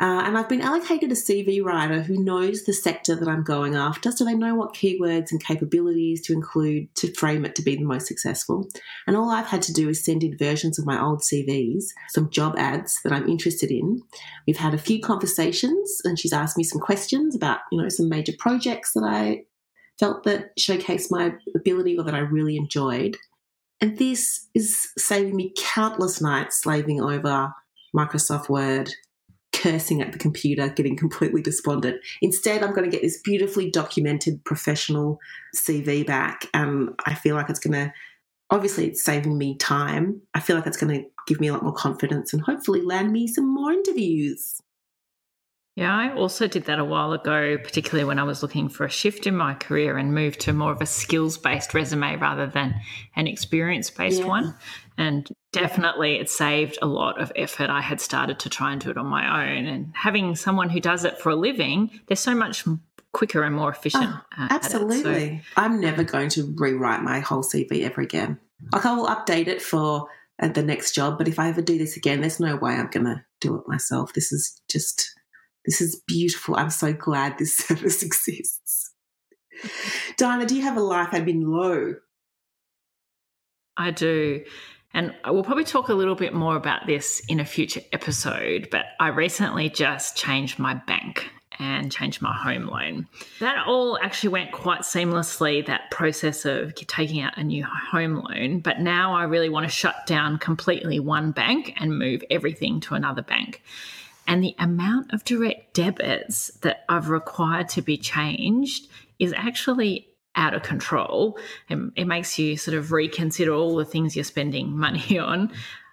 Uh, 0.00 0.22
and 0.24 0.38
I've 0.38 0.48
been 0.48 0.62
allocated 0.62 1.12
a 1.12 1.14
CV 1.14 1.62
writer 1.62 2.00
who 2.00 2.16
knows 2.16 2.64
the 2.64 2.72
sector 2.72 3.14
that 3.14 3.28
I'm 3.28 3.44
going 3.44 3.74
after, 3.74 4.10
so 4.10 4.24
they 4.24 4.34
know 4.34 4.54
what 4.54 4.74
keywords 4.74 5.30
and 5.30 5.44
capabilities 5.44 6.22
to 6.22 6.32
include 6.32 6.94
to 6.96 7.12
frame 7.12 7.44
it 7.44 7.54
to 7.56 7.62
be 7.62 7.76
the 7.76 7.84
most 7.84 8.06
successful. 8.06 8.66
And 9.06 9.14
all 9.14 9.28
I've 9.28 9.48
had 9.48 9.60
to 9.62 9.74
do 9.74 9.90
is 9.90 10.02
send 10.02 10.24
in 10.24 10.38
versions 10.38 10.78
of 10.78 10.86
my 10.86 10.98
old 10.98 11.20
CVs, 11.20 11.84
some 12.08 12.30
job 12.30 12.54
ads 12.56 13.02
that 13.02 13.12
I'm 13.12 13.28
interested 13.28 13.70
in. 13.70 14.00
We've 14.46 14.56
had 14.56 14.72
a 14.72 14.78
few 14.78 15.02
conversations, 15.02 16.00
and 16.04 16.18
she's 16.18 16.32
asked 16.32 16.56
me 16.56 16.64
some 16.64 16.80
questions 16.80 17.36
about, 17.36 17.60
you 17.70 17.82
know, 17.82 17.90
some 17.90 18.08
major 18.08 18.32
projects 18.38 18.92
that 18.94 19.04
I 19.04 19.42
felt 19.98 20.24
that 20.24 20.56
showcased 20.58 21.10
my 21.10 21.34
ability 21.54 21.98
or 21.98 22.04
that 22.04 22.14
I 22.14 22.20
really 22.20 22.56
enjoyed. 22.56 23.18
And 23.82 23.98
this 23.98 24.48
is 24.54 24.88
saving 24.96 25.36
me 25.36 25.52
countless 25.58 26.22
nights 26.22 26.62
slaving 26.62 27.02
over 27.02 27.52
Microsoft 27.94 28.48
Word, 28.48 28.90
cursing 29.60 30.00
at 30.00 30.12
the 30.12 30.18
computer, 30.18 30.68
getting 30.68 30.96
completely 30.96 31.42
despondent. 31.42 32.00
Instead, 32.22 32.62
I'm 32.62 32.74
going 32.74 32.88
to 32.88 32.94
get 32.94 33.02
this 33.02 33.20
beautifully 33.20 33.70
documented 33.70 34.44
professional 34.44 35.18
CV 35.54 36.06
back. 36.06 36.46
And 36.54 36.90
I 37.06 37.14
feel 37.14 37.36
like 37.36 37.50
it's 37.50 37.60
going 37.60 37.74
to, 37.74 37.92
obviously, 38.50 38.86
it's 38.86 39.04
saving 39.04 39.36
me 39.36 39.56
time. 39.56 40.22
I 40.34 40.40
feel 40.40 40.56
like 40.56 40.66
it's 40.66 40.76
going 40.76 41.02
to 41.02 41.08
give 41.26 41.40
me 41.40 41.48
a 41.48 41.52
lot 41.52 41.62
more 41.62 41.72
confidence 41.72 42.32
and 42.32 42.42
hopefully 42.42 42.80
land 42.80 43.12
me 43.12 43.26
some 43.26 43.52
more 43.52 43.72
interviews. 43.72 44.60
Yeah, 45.76 45.96
I 45.96 46.12
also 46.14 46.46
did 46.46 46.64
that 46.64 46.78
a 46.78 46.84
while 46.84 47.12
ago, 47.12 47.56
particularly 47.56 48.04
when 48.04 48.18
I 48.18 48.24
was 48.24 48.42
looking 48.42 48.68
for 48.68 48.84
a 48.84 48.90
shift 48.90 49.26
in 49.26 49.36
my 49.36 49.54
career 49.54 49.96
and 49.96 50.14
moved 50.14 50.40
to 50.40 50.52
more 50.52 50.72
of 50.72 50.82
a 50.82 50.86
skills 50.86 51.38
based 51.38 51.74
resume 51.74 52.16
rather 52.16 52.46
than 52.46 52.74
an 53.16 53.26
experience 53.26 53.88
based 53.88 54.20
yeah. 54.20 54.26
one. 54.26 54.54
And 54.98 55.28
definitely 55.52 56.16
it 56.16 56.28
saved 56.28 56.78
a 56.82 56.86
lot 56.86 57.20
of 57.20 57.32
effort. 57.36 57.70
I 57.70 57.80
had 57.80 58.00
started 58.00 58.40
to 58.40 58.50
try 58.50 58.72
and 58.72 58.80
do 58.80 58.90
it 58.90 58.98
on 58.98 59.06
my 59.06 59.48
own. 59.48 59.66
And 59.66 59.92
having 59.94 60.34
someone 60.34 60.68
who 60.68 60.80
does 60.80 61.04
it 61.04 61.18
for 61.18 61.30
a 61.30 61.36
living, 61.36 61.90
they're 62.06 62.16
so 62.16 62.34
much 62.34 62.64
quicker 63.12 63.42
and 63.42 63.54
more 63.54 63.70
efficient. 63.70 64.12
Oh, 64.12 64.46
absolutely. 64.50 65.38
So, 65.38 65.44
I'm 65.56 65.80
never 65.80 66.04
going 66.04 66.28
to 66.30 66.52
rewrite 66.58 67.02
my 67.02 67.20
whole 67.20 67.42
CV 67.42 67.84
ever 67.84 68.00
again. 68.00 68.38
Like 68.72 68.84
I 68.84 68.94
will 68.94 69.06
update 69.06 69.46
it 69.46 69.62
for 69.62 70.08
uh, 70.40 70.48
the 70.48 70.62
next 70.62 70.94
job, 70.94 71.16
but 71.16 71.28
if 71.28 71.38
I 71.38 71.48
ever 71.48 71.62
do 71.62 71.78
this 71.78 71.96
again, 71.96 72.20
there's 72.20 72.40
no 72.40 72.56
way 72.56 72.72
I'm 72.72 72.90
going 72.90 73.06
to 73.06 73.24
do 73.40 73.56
it 73.56 73.66
myself. 73.66 74.12
This 74.12 74.32
is 74.32 74.60
just 74.68 75.09
this 75.64 75.80
is 75.80 76.02
beautiful. 76.06 76.56
I'm 76.56 76.70
so 76.70 76.92
glad 76.92 77.38
this 77.38 77.56
service 77.56 78.02
exists. 78.02 78.92
Diana, 80.16 80.46
do 80.46 80.56
you 80.56 80.62
have 80.62 80.76
a 80.76 80.80
life 80.80 81.10
admin 81.10 81.42
low? 81.44 81.94
I 83.76 83.90
do. 83.90 84.44
And 84.92 85.14
we'll 85.26 85.44
probably 85.44 85.64
talk 85.64 85.88
a 85.88 85.94
little 85.94 86.16
bit 86.16 86.34
more 86.34 86.56
about 86.56 86.86
this 86.86 87.22
in 87.28 87.38
a 87.38 87.44
future 87.44 87.82
episode, 87.92 88.68
but 88.70 88.86
I 88.98 89.08
recently 89.08 89.68
just 89.68 90.16
changed 90.16 90.58
my 90.58 90.74
bank 90.74 91.30
and 91.60 91.92
changed 91.92 92.22
my 92.22 92.34
home 92.34 92.66
loan. 92.66 93.06
That 93.38 93.66
all 93.66 93.98
actually 94.02 94.30
went 94.30 94.50
quite 94.50 94.80
seamlessly, 94.80 95.64
that 95.66 95.90
process 95.90 96.44
of 96.44 96.74
taking 96.74 97.20
out 97.20 97.36
a 97.36 97.44
new 97.44 97.64
home 97.64 98.16
loan. 98.16 98.60
But 98.60 98.80
now 98.80 99.14
I 99.14 99.24
really 99.24 99.50
want 99.50 99.64
to 99.64 99.70
shut 99.70 100.06
down 100.06 100.38
completely 100.38 100.98
one 100.98 101.32
bank 101.32 101.74
and 101.76 101.98
move 101.98 102.24
everything 102.30 102.80
to 102.80 102.94
another 102.94 103.22
bank. 103.22 103.62
And 104.30 104.44
the 104.44 104.54
amount 104.60 105.12
of 105.12 105.24
direct 105.24 105.74
debits 105.74 106.52
that 106.60 106.84
I've 106.88 107.08
required 107.08 107.68
to 107.70 107.82
be 107.82 107.98
changed 107.98 108.88
is 109.18 109.34
actually 109.36 110.06
out 110.36 110.54
of 110.54 110.62
control. 110.62 111.36
And 111.68 111.90
it 111.96 112.04
makes 112.04 112.38
you 112.38 112.56
sort 112.56 112.76
of 112.76 112.92
reconsider 112.92 113.52
all 113.52 113.74
the 113.74 113.84
things 113.84 114.14
you're 114.14 114.24
spending 114.24 114.70
money 114.78 115.18
on. 115.18 115.50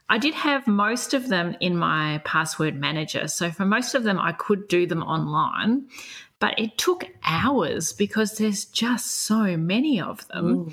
I 0.07 0.19
did 0.19 0.35
have 0.35 0.67
most 0.67 1.15
of 1.15 1.29
them 1.29 1.57
in 1.59 1.77
my 1.77 2.21
password 2.25 2.75
manager. 2.79 3.27
So 3.27 3.49
for 3.49 3.65
most 3.65 3.95
of 3.95 4.03
them, 4.03 4.19
I 4.19 4.33
could 4.33 4.67
do 4.67 4.85
them 4.85 5.01
online 5.01 5.87
but 6.39 6.59
it 6.59 6.77
took 6.77 7.05
hours 7.23 7.93
because 7.93 8.37
there's 8.37 8.65
just 8.65 9.07
so 9.07 9.57
many 9.57 9.99
of 9.99 10.27
them. 10.27 10.71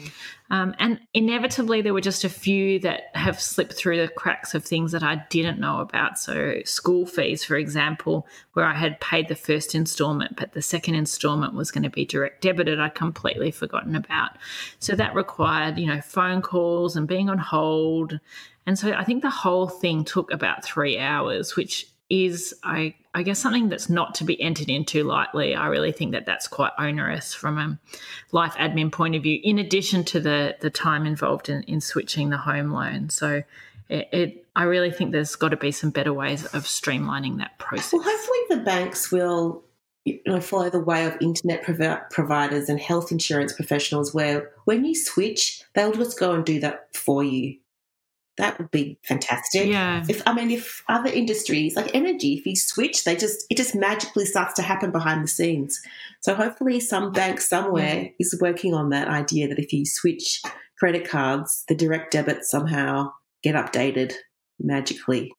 Um, 0.50 0.74
and 0.78 1.00
inevitably, 1.14 1.80
there 1.80 1.94
were 1.94 2.02
just 2.02 2.22
a 2.22 2.28
few 2.28 2.78
that 2.80 3.04
have 3.14 3.40
slipped 3.40 3.72
through 3.72 3.96
the 3.96 4.12
cracks 4.12 4.54
of 4.54 4.62
things 4.62 4.92
that 4.92 5.02
I 5.02 5.24
didn't 5.30 5.58
know 5.58 5.80
about. 5.80 6.18
So, 6.18 6.60
school 6.66 7.06
fees, 7.06 7.44
for 7.44 7.56
example, 7.56 8.26
where 8.52 8.66
I 8.66 8.74
had 8.74 9.00
paid 9.00 9.28
the 9.28 9.34
first 9.34 9.74
installment, 9.74 10.36
but 10.36 10.52
the 10.52 10.60
second 10.60 10.96
installment 10.96 11.54
was 11.54 11.70
going 11.70 11.84
to 11.84 11.90
be 11.90 12.04
direct 12.04 12.42
debited, 12.42 12.78
I'd 12.78 12.94
completely 12.94 13.50
forgotten 13.50 13.96
about. 13.96 14.32
So, 14.80 14.94
that 14.96 15.14
required, 15.14 15.78
you 15.78 15.86
know, 15.86 16.02
phone 16.02 16.42
calls 16.42 16.94
and 16.94 17.08
being 17.08 17.30
on 17.30 17.38
hold. 17.38 18.20
And 18.66 18.78
so, 18.78 18.92
I 18.92 19.04
think 19.04 19.22
the 19.22 19.30
whole 19.30 19.68
thing 19.68 20.04
took 20.04 20.30
about 20.30 20.62
three 20.62 20.98
hours, 20.98 21.56
which 21.56 21.86
is 22.10 22.54
I 22.62 22.94
I 23.14 23.22
guess 23.22 23.38
something 23.38 23.68
that's 23.68 23.88
not 23.88 24.16
to 24.16 24.24
be 24.24 24.40
entered 24.42 24.68
into 24.68 25.04
lightly. 25.04 25.54
I 25.54 25.68
really 25.68 25.92
think 25.92 26.12
that 26.12 26.26
that's 26.26 26.48
quite 26.48 26.72
onerous 26.78 27.32
from 27.32 27.58
a 27.58 27.78
life 28.32 28.54
admin 28.54 28.90
point 28.90 29.14
of 29.14 29.22
view. 29.22 29.40
In 29.42 29.58
addition 29.58 30.04
to 30.04 30.20
the 30.20 30.56
the 30.60 30.70
time 30.70 31.06
involved 31.06 31.48
in, 31.48 31.62
in 31.62 31.80
switching 31.80 32.30
the 32.30 32.38
home 32.38 32.70
loan, 32.70 33.10
so 33.10 33.42
it, 33.88 34.08
it 34.12 34.46
I 34.56 34.64
really 34.64 34.90
think 34.90 35.12
there's 35.12 35.36
got 35.36 35.50
to 35.50 35.56
be 35.56 35.70
some 35.70 35.90
better 35.90 36.12
ways 36.12 36.44
of 36.46 36.64
streamlining 36.64 37.38
that 37.38 37.58
process. 37.58 37.92
Well, 37.92 38.02
hopefully 38.02 38.38
the 38.50 38.56
banks 38.58 39.12
will 39.12 39.64
you 40.04 40.20
know, 40.26 40.40
follow 40.40 40.68
the 40.68 40.80
way 40.80 41.06
of 41.06 41.16
internet 41.20 41.62
prov- 41.62 42.10
providers 42.10 42.68
and 42.68 42.78
health 42.78 43.10
insurance 43.10 43.52
professionals, 43.52 44.12
where 44.12 44.50
when 44.64 44.84
you 44.84 44.94
switch, 44.94 45.62
they'll 45.74 45.92
just 45.92 46.18
go 46.18 46.32
and 46.32 46.44
do 46.44 46.60
that 46.60 46.94
for 46.94 47.24
you. 47.24 47.56
That 48.36 48.58
would 48.58 48.70
be 48.70 48.98
fantastic. 49.04 49.68
Yeah. 49.68 50.04
If 50.08 50.22
I 50.26 50.34
mean, 50.34 50.50
if 50.50 50.82
other 50.88 51.10
industries 51.10 51.76
like 51.76 51.94
energy, 51.94 52.34
if 52.34 52.46
you 52.46 52.56
switch, 52.56 53.04
they 53.04 53.14
just 53.14 53.46
it 53.48 53.56
just 53.56 53.74
magically 53.74 54.26
starts 54.26 54.54
to 54.54 54.62
happen 54.62 54.90
behind 54.90 55.22
the 55.22 55.28
scenes. 55.28 55.80
So 56.20 56.34
hopefully, 56.34 56.80
some 56.80 57.12
bank 57.12 57.40
somewhere 57.40 58.10
is 58.18 58.36
working 58.40 58.74
on 58.74 58.90
that 58.90 59.08
idea 59.08 59.46
that 59.48 59.60
if 59.60 59.72
you 59.72 59.86
switch 59.86 60.42
credit 60.78 61.08
cards, 61.08 61.64
the 61.68 61.76
direct 61.76 62.12
debits 62.12 62.50
somehow 62.50 63.12
get 63.42 63.54
updated 63.54 64.14
magically. 64.58 65.32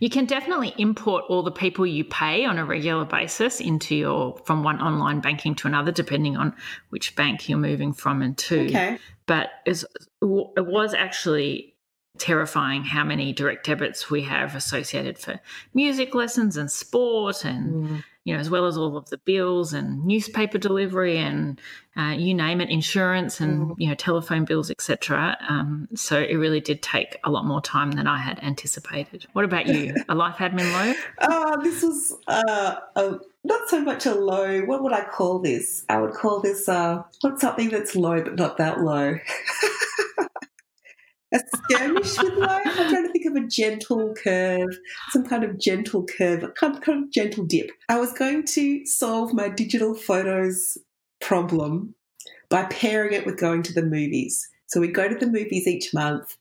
You 0.00 0.10
can 0.10 0.26
definitely 0.26 0.74
import 0.78 1.24
all 1.28 1.42
the 1.42 1.50
people 1.50 1.86
you 1.86 2.04
pay 2.04 2.44
on 2.44 2.58
a 2.58 2.64
regular 2.64 3.04
basis 3.04 3.60
into 3.60 3.96
your 3.96 4.38
from 4.44 4.62
one 4.62 4.80
online 4.80 5.20
banking 5.20 5.54
to 5.56 5.68
another, 5.68 5.92
depending 5.92 6.36
on 6.36 6.54
which 6.90 7.16
bank 7.16 7.48
you're 7.48 7.58
moving 7.58 7.92
from 7.92 8.22
and 8.22 8.38
to. 8.38 8.66
Okay. 8.66 8.98
But 9.26 9.50
it 9.66 9.84
was 10.20 10.94
actually 10.94 11.74
terrifying 12.18 12.84
how 12.84 13.04
many 13.04 13.32
direct 13.32 13.66
debits 13.66 14.10
we 14.10 14.22
have 14.22 14.54
associated 14.56 15.18
for 15.18 15.40
music 15.74 16.14
lessons 16.14 16.56
and 16.56 16.70
sport 16.70 17.44
and 17.44 17.86
mm 17.86 18.04
you 18.28 18.34
know, 18.34 18.40
as 18.40 18.50
well 18.50 18.66
as 18.66 18.76
all 18.76 18.94
of 18.98 19.08
the 19.08 19.16
bills 19.16 19.72
and 19.72 20.04
newspaper 20.04 20.58
delivery 20.58 21.16
and 21.16 21.58
uh, 21.96 22.10
you 22.10 22.34
name 22.34 22.60
it, 22.60 22.68
insurance 22.68 23.40
and 23.40 23.70
mm. 23.70 23.74
you 23.78 23.88
know, 23.88 23.94
telephone 23.94 24.44
bills, 24.44 24.70
etc. 24.70 25.38
Um, 25.48 25.88
so 25.94 26.20
it 26.20 26.34
really 26.34 26.60
did 26.60 26.82
take 26.82 27.16
a 27.24 27.30
lot 27.30 27.46
more 27.46 27.62
time 27.62 27.92
than 27.92 28.06
I 28.06 28.18
had 28.18 28.38
anticipated. 28.40 29.26
What 29.32 29.46
about 29.46 29.66
you? 29.66 29.94
a 30.10 30.14
life 30.14 30.36
admin 30.36 30.70
low? 30.74 30.94
Oh, 31.22 31.62
this 31.62 31.82
was 31.82 32.18
uh, 32.26 32.74
a, 32.96 33.18
not 33.44 33.66
so 33.70 33.80
much 33.80 34.04
a 34.04 34.14
low. 34.14 34.60
What 34.60 34.82
would 34.82 34.92
I 34.92 35.04
call 35.04 35.38
this? 35.38 35.86
I 35.88 35.98
would 35.98 36.12
call 36.12 36.40
this 36.40 36.68
uh, 36.68 37.04
what's 37.22 37.40
something 37.40 37.70
that's 37.70 37.96
low 37.96 38.22
but 38.22 38.36
not 38.36 38.58
that 38.58 38.82
low. 38.82 39.18
a 41.32 41.40
skirmish 41.56 42.16
with 42.22 42.34
life. 42.34 42.62
I'm 42.66 42.90
trying 42.90 43.06
to 43.06 43.12
think 43.12 43.26
of 43.26 43.36
a 43.36 43.46
gentle 43.46 44.14
curve, 44.14 44.78
some 45.10 45.24
kind 45.24 45.44
of 45.44 45.58
gentle 45.58 46.06
curve, 46.06 46.42
a 46.42 46.48
kind 46.48 47.04
of 47.04 47.10
gentle 47.10 47.44
dip. 47.44 47.70
I 47.88 47.98
was 47.98 48.12
going 48.12 48.44
to 48.46 48.86
solve 48.86 49.34
my 49.34 49.48
digital 49.48 49.94
photos 49.94 50.78
problem 51.20 51.94
by 52.48 52.64
pairing 52.64 53.12
it 53.12 53.26
with 53.26 53.38
going 53.38 53.62
to 53.64 53.72
the 53.72 53.82
movies. 53.82 54.48
So 54.66 54.80
we 54.80 54.88
go 54.88 55.08
to 55.08 55.14
the 55.14 55.26
movies 55.26 55.66
each 55.66 55.92
month, 55.92 56.36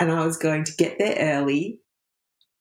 and 0.00 0.10
I 0.10 0.24
was 0.24 0.36
going 0.36 0.64
to 0.64 0.74
get 0.76 0.98
there 0.98 1.16
early, 1.18 1.80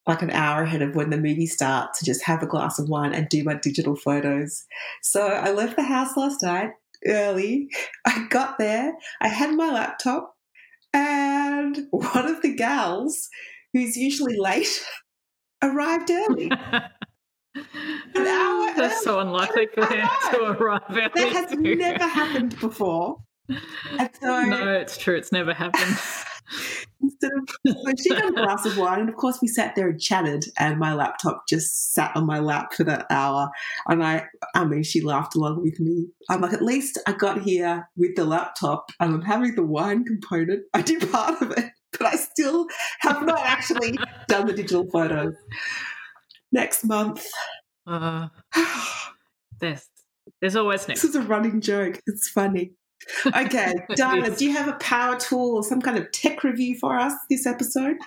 like 0.08 0.22
an 0.22 0.32
hour 0.32 0.64
ahead 0.64 0.82
of 0.82 0.96
when 0.96 1.10
the 1.10 1.18
movie 1.18 1.48
starts, 1.48 2.00
to 2.00 2.06
just 2.06 2.24
have 2.24 2.44
a 2.44 2.48
glass 2.48 2.80
of 2.80 2.90
wine 2.90 3.14
and 3.14 3.30
do 3.30 3.44
my 3.44 3.56
digital 3.56 3.96
photos. 3.96 4.66
So 5.02 5.28
I 5.28 5.52
left 5.52 5.76
the 5.76 5.84
house 5.84 6.16
last 6.18 6.44
night 6.44 6.72
early. 7.08 7.70
I 8.06 8.28
got 8.30 8.58
there, 8.58 8.94
I 9.22 9.28
had 9.28 9.56
my 9.56 9.72
laptop, 9.72 10.36
and 10.94 11.41
one 11.92 12.28
of 12.28 12.42
the 12.42 12.54
gals, 12.56 13.30
who's 13.74 13.96
usually 13.98 14.38
late, 14.38 14.84
arrived 15.62 16.10
early. 16.12 16.52
An 17.54 18.28
hour 18.28 18.74
That's 18.76 18.96
early. 18.96 19.04
so 19.04 19.20
unlikely 19.20 19.68
for 19.74 19.84
her 19.84 20.10
to 20.32 20.44
arrive 20.44 20.82
early. 20.90 21.02
That 21.14 21.34
has 21.34 21.52
too. 21.52 21.76
never 21.76 22.08
happened 22.08 22.58
before. 22.60 23.18
So, 24.22 24.42
no, 24.44 24.74
it's 24.74 24.98
true. 24.98 25.16
It's 25.18 25.32
never 25.32 25.54
happened. 25.54 25.98
instead 27.02 27.32
of 27.38 27.50
so 27.68 27.94
she 28.02 28.10
got 28.10 28.30
a 28.30 28.32
glass 28.32 28.66
of 28.66 28.78
wine, 28.78 29.00
and 29.00 29.10
of 29.10 29.16
course 29.16 29.40
we 29.42 29.48
sat 29.48 29.76
there 29.76 29.90
and 29.90 30.00
chatted, 30.00 30.46
and 30.58 30.80
my 30.80 30.94
laptop 30.94 31.44
just 31.48 31.94
sat 31.94 32.16
on 32.16 32.26
my 32.26 32.40
lap 32.40 32.74
for 32.74 32.84
that 32.84 33.06
hour. 33.10 33.50
And 33.88 34.04
I, 34.04 34.26
I 34.56 34.66
mean, 34.66 34.84
she 34.84 35.02
laughed 35.02 35.36
along 35.36 35.62
with 35.62 35.80
me. 35.80 36.08
I'm 36.30 36.42
like, 36.42 36.54
at 36.54 36.62
least 36.62 37.00
I 37.08 37.14
got 37.14 37.42
here 37.42 37.90
with 37.96 38.16
the 38.16 38.26
laptop, 38.26 38.92
and 39.00 39.14
I'm 39.14 39.22
having 39.22 39.56
the 39.56 39.64
wine 39.64 40.04
component. 40.06 40.64
I 40.74 40.82
did 40.82 41.10
part 41.12 41.42
of 41.42 41.52
it, 41.52 41.72
but 41.92 42.08
I 42.08 42.16
still 42.16 42.68
have 43.02 43.26
not 43.26 43.40
actually 43.42 43.98
done 44.28 44.48
the 44.48 44.54
digital 44.54 44.90
photos. 44.90 45.34
Next 46.52 46.84
month. 46.84 47.26
Uh, 47.88 48.28
there's, 49.60 49.88
there's 50.40 50.56
always 50.56 50.88
next. 50.88 51.02
This 51.02 51.12
is 51.12 51.16
a 51.16 51.22
running 51.22 51.62
joke. 51.62 52.02
It's 52.06 52.30
funny. 52.30 52.74
Okay, 53.28 53.74
Dana, 53.96 54.36
do 54.36 54.46
you 54.46 54.54
have 54.54 54.68
a 54.68 54.74
power 54.74 55.18
tool 55.18 55.56
or 55.56 55.64
some 55.64 55.82
kind 55.82 55.98
of 55.98 56.12
tech 56.12 56.44
review 56.44 56.78
for 56.78 56.98
us 56.98 57.14
this 57.30 57.46
episode? 57.46 57.98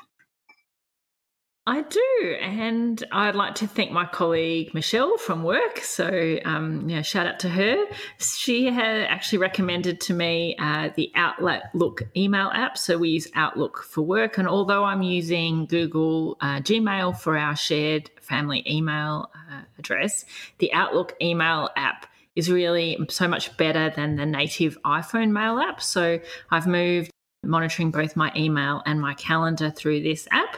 I 1.66 1.80
do, 1.80 2.36
and 2.42 3.02
I'd 3.10 3.34
like 3.34 3.54
to 3.56 3.66
thank 3.66 3.90
my 3.90 4.04
colleague 4.04 4.74
Michelle 4.74 5.16
from 5.16 5.42
work. 5.42 5.78
So, 5.78 6.38
um, 6.44 6.90
yeah, 6.90 7.00
shout 7.00 7.26
out 7.26 7.40
to 7.40 7.48
her. 7.48 7.86
She 8.18 8.66
had 8.66 9.06
actually 9.08 9.38
recommended 9.38 9.98
to 10.02 10.12
me 10.12 10.56
uh, 10.58 10.90
the 10.94 11.10
Outlook 11.14 12.02
email 12.14 12.50
app. 12.52 12.76
So 12.76 12.98
we 12.98 13.08
use 13.08 13.28
Outlook 13.34 13.82
for 13.82 14.02
work, 14.02 14.36
and 14.36 14.46
although 14.46 14.84
I'm 14.84 15.00
using 15.00 15.64
Google 15.64 16.36
uh, 16.42 16.60
Gmail 16.60 17.18
for 17.18 17.38
our 17.38 17.56
shared 17.56 18.10
family 18.20 18.62
email 18.70 19.30
uh, 19.50 19.62
address, 19.78 20.26
the 20.58 20.70
Outlook 20.74 21.16
email 21.22 21.70
app 21.76 22.06
is 22.36 22.50
really 22.50 22.98
so 23.08 23.28
much 23.28 23.56
better 23.56 23.90
than 23.90 24.16
the 24.16 24.26
native 24.26 24.80
iPhone 24.82 25.30
mail 25.30 25.58
app. 25.58 25.82
So 25.82 26.20
I've 26.50 26.66
moved 26.66 27.10
monitoring 27.44 27.90
both 27.90 28.16
my 28.16 28.32
email 28.34 28.82
and 28.86 29.00
my 29.00 29.14
calendar 29.14 29.70
through 29.70 30.02
this 30.02 30.26
app. 30.30 30.56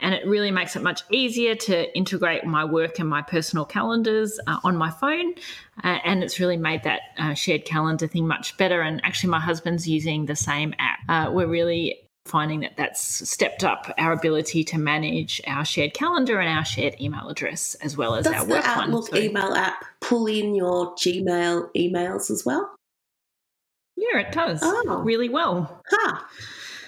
And 0.00 0.14
it 0.14 0.26
really 0.26 0.50
makes 0.50 0.74
it 0.74 0.82
much 0.82 1.02
easier 1.10 1.54
to 1.54 1.96
integrate 1.96 2.44
my 2.44 2.64
work 2.64 2.98
and 2.98 3.08
my 3.08 3.22
personal 3.22 3.64
calendars 3.64 4.38
uh, 4.48 4.58
on 4.64 4.76
my 4.76 4.90
phone. 4.90 5.34
Uh, 5.84 5.98
and 6.04 6.24
it's 6.24 6.40
really 6.40 6.56
made 6.56 6.82
that 6.82 7.00
uh, 7.18 7.34
shared 7.34 7.64
calendar 7.64 8.08
thing 8.08 8.26
much 8.26 8.56
better. 8.56 8.82
And 8.82 9.00
actually, 9.04 9.30
my 9.30 9.38
husband's 9.38 9.88
using 9.88 10.26
the 10.26 10.34
same 10.34 10.74
app. 10.80 10.98
Uh, 11.08 11.30
we're 11.32 11.46
really 11.46 12.01
finding 12.26 12.60
that 12.60 12.76
that's 12.76 13.28
stepped 13.28 13.64
up 13.64 13.92
our 13.98 14.12
ability 14.12 14.62
to 14.64 14.78
manage 14.78 15.40
our 15.46 15.64
shared 15.64 15.92
calendar 15.94 16.38
and 16.38 16.48
our 16.48 16.64
shared 16.64 17.00
email 17.00 17.28
address 17.28 17.74
as 17.76 17.96
well 17.96 18.14
as 18.14 18.24
Does 18.24 18.34
our 18.34 18.46
work 18.46 18.62
the 18.62 18.68
Outlook 18.68 19.12
one. 19.12 19.20
So, 19.20 19.26
email 19.26 19.54
app 19.54 19.84
pull 20.00 20.26
in 20.26 20.54
your 20.54 20.94
Gmail 20.94 21.70
emails 21.76 22.30
as 22.30 22.44
well? 22.44 22.74
Yeah, 23.96 24.20
it 24.20 24.32
does 24.32 24.60
oh. 24.62 25.02
really 25.04 25.28
well. 25.28 25.82
Huh. 25.88 26.20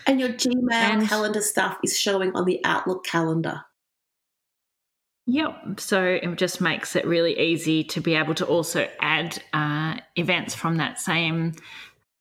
And 0.07 0.21
your 0.21 0.31
Gmail 0.31 0.73
and, 0.73 1.09
calendar 1.09 1.41
stuff 1.41 1.79
is 1.83 1.99
showing 1.99 2.35
on 2.35 2.45
the 2.45 2.61
Outlook 2.65 3.05
calendar. 3.05 3.63
Yep. 5.27 5.81
So 5.81 6.05
it 6.05 6.37
just 6.37 6.61
makes 6.61 6.95
it 6.97 7.07
really 7.07 7.39
easy 7.39 7.83
to 7.85 8.01
be 8.01 8.15
able 8.15 8.35
to 8.35 8.45
also 8.45 8.89
add 9.01 9.43
uh, 9.55 9.97
events 10.17 10.55
from 10.55 10.77
that 10.77 11.01
same 11.01 11.55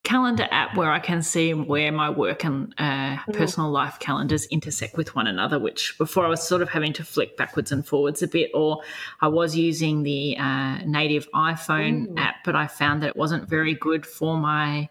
calendar 0.03 0.47
app 0.51 0.75
where 0.75 0.91
I 0.91 0.99
can 0.99 1.21
see 1.21 1.53
where 1.53 1.91
my 1.91 2.09
work 2.09 2.43
and 2.43 2.73
uh, 2.77 2.83
mm-hmm. 2.83 3.31
personal 3.31 3.71
life 3.71 3.99
calendars 3.99 4.45
intersect 4.47 4.97
with 4.97 5.15
one 5.15 5.27
another, 5.27 5.59
which 5.59 5.95
before 5.97 6.25
I 6.25 6.29
was 6.29 6.45
sort 6.45 6.61
of 6.61 6.69
having 6.69 6.91
to 6.93 7.03
flick 7.05 7.37
backwards 7.37 7.71
and 7.71 7.85
forwards 7.85 8.21
a 8.21 8.27
bit, 8.27 8.51
or 8.53 8.81
I 9.21 9.29
was 9.29 9.55
using 9.55 10.03
the 10.03 10.37
uh, 10.37 10.79
native 10.85 11.29
iPhone 11.31 12.07
mm. 12.07 12.19
app, 12.19 12.35
but 12.43 12.55
I 12.55 12.67
found 12.67 13.01
that 13.01 13.09
it 13.09 13.15
wasn't 13.15 13.47
very 13.47 13.73
good 13.73 14.05
for 14.05 14.37
my 14.37 14.89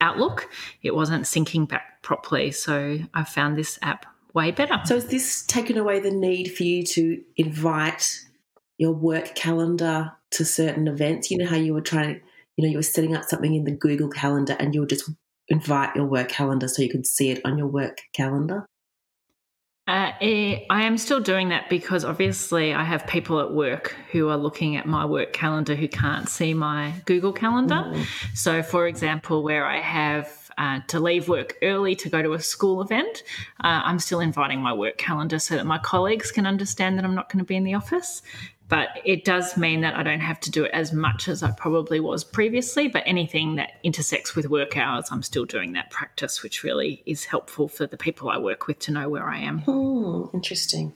Outlook. 0.00 0.50
It 0.82 0.94
wasn't 0.94 1.24
syncing 1.24 1.66
back 1.66 2.02
properly. 2.02 2.50
So 2.50 2.98
I 3.14 3.24
found 3.24 3.56
this 3.56 3.78
app 3.80 4.04
way 4.34 4.50
better. 4.50 4.78
So 4.84 4.96
has 4.96 5.06
this 5.06 5.44
taken 5.46 5.78
away 5.78 6.00
the 6.00 6.10
need 6.10 6.54
for 6.54 6.62
you 6.62 6.84
to 6.84 7.22
invite 7.36 8.20
your 8.76 8.92
work 8.92 9.34
calendar 9.34 10.12
to 10.32 10.44
certain 10.44 10.88
events? 10.88 11.30
You 11.30 11.38
know 11.38 11.46
how 11.46 11.56
you 11.56 11.72
were 11.72 11.80
trying 11.80 12.16
to 12.16 12.20
you 12.56 12.64
know, 12.64 12.70
you 12.70 12.78
were 12.78 12.82
setting 12.82 13.16
up 13.16 13.24
something 13.24 13.54
in 13.54 13.64
the 13.64 13.72
Google 13.72 14.08
Calendar 14.08 14.56
and 14.58 14.74
you 14.74 14.80
would 14.80 14.90
just 14.90 15.10
invite 15.48 15.94
your 15.94 16.06
work 16.06 16.28
calendar 16.28 16.68
so 16.68 16.82
you 16.82 16.90
could 16.90 17.06
see 17.06 17.30
it 17.30 17.40
on 17.44 17.58
your 17.58 17.66
work 17.66 18.00
calendar? 18.14 18.66
Uh, 19.86 20.12
eh, 20.22 20.60
I 20.70 20.84
am 20.84 20.96
still 20.96 21.20
doing 21.20 21.50
that 21.50 21.68
because 21.68 22.06
obviously 22.06 22.72
I 22.72 22.84
have 22.84 23.06
people 23.06 23.38
at 23.40 23.52
work 23.52 23.94
who 24.12 24.30
are 24.30 24.38
looking 24.38 24.76
at 24.76 24.86
my 24.86 25.04
work 25.04 25.34
calendar 25.34 25.74
who 25.74 25.88
can't 25.88 26.26
see 26.26 26.54
my 26.54 26.94
Google 27.04 27.34
Calendar. 27.34 27.84
Mm. 27.86 28.06
So, 28.34 28.62
for 28.62 28.86
example, 28.86 29.42
where 29.42 29.66
I 29.66 29.80
have 29.80 30.50
uh, 30.56 30.80
to 30.88 31.00
leave 31.00 31.28
work 31.28 31.58
early 31.62 31.94
to 31.96 32.08
go 32.08 32.22
to 32.22 32.32
a 32.32 32.40
school 32.40 32.80
event, 32.80 33.24
uh, 33.62 33.82
I'm 33.84 33.98
still 33.98 34.20
inviting 34.20 34.60
my 34.60 34.72
work 34.72 34.96
calendar 34.96 35.38
so 35.38 35.56
that 35.56 35.66
my 35.66 35.78
colleagues 35.78 36.30
can 36.30 36.46
understand 36.46 36.96
that 36.96 37.04
I'm 37.04 37.14
not 37.14 37.30
going 37.30 37.40
to 37.40 37.44
be 37.44 37.56
in 37.56 37.64
the 37.64 37.74
office 37.74 38.22
but 38.68 38.88
it 39.04 39.24
does 39.24 39.56
mean 39.56 39.82
that 39.82 39.94
I 39.94 40.02
don't 40.02 40.20
have 40.20 40.40
to 40.40 40.50
do 40.50 40.64
it 40.64 40.70
as 40.72 40.92
much 40.92 41.28
as 41.28 41.42
I 41.42 41.50
probably 41.50 42.00
was 42.00 42.24
previously. 42.24 42.88
But 42.88 43.02
anything 43.06 43.56
that 43.56 43.72
intersects 43.82 44.34
with 44.34 44.48
work 44.48 44.76
hours, 44.76 45.08
I'm 45.10 45.22
still 45.22 45.44
doing 45.44 45.72
that 45.72 45.90
practice, 45.90 46.42
which 46.42 46.62
really 46.62 47.02
is 47.04 47.24
helpful 47.24 47.68
for 47.68 47.86
the 47.86 47.98
people 47.98 48.30
I 48.30 48.38
work 48.38 48.66
with 48.66 48.78
to 48.80 48.92
know 48.92 49.08
where 49.08 49.28
I 49.28 49.38
am. 49.38 49.60
Hmm, 49.60 50.34
interesting. 50.34 50.94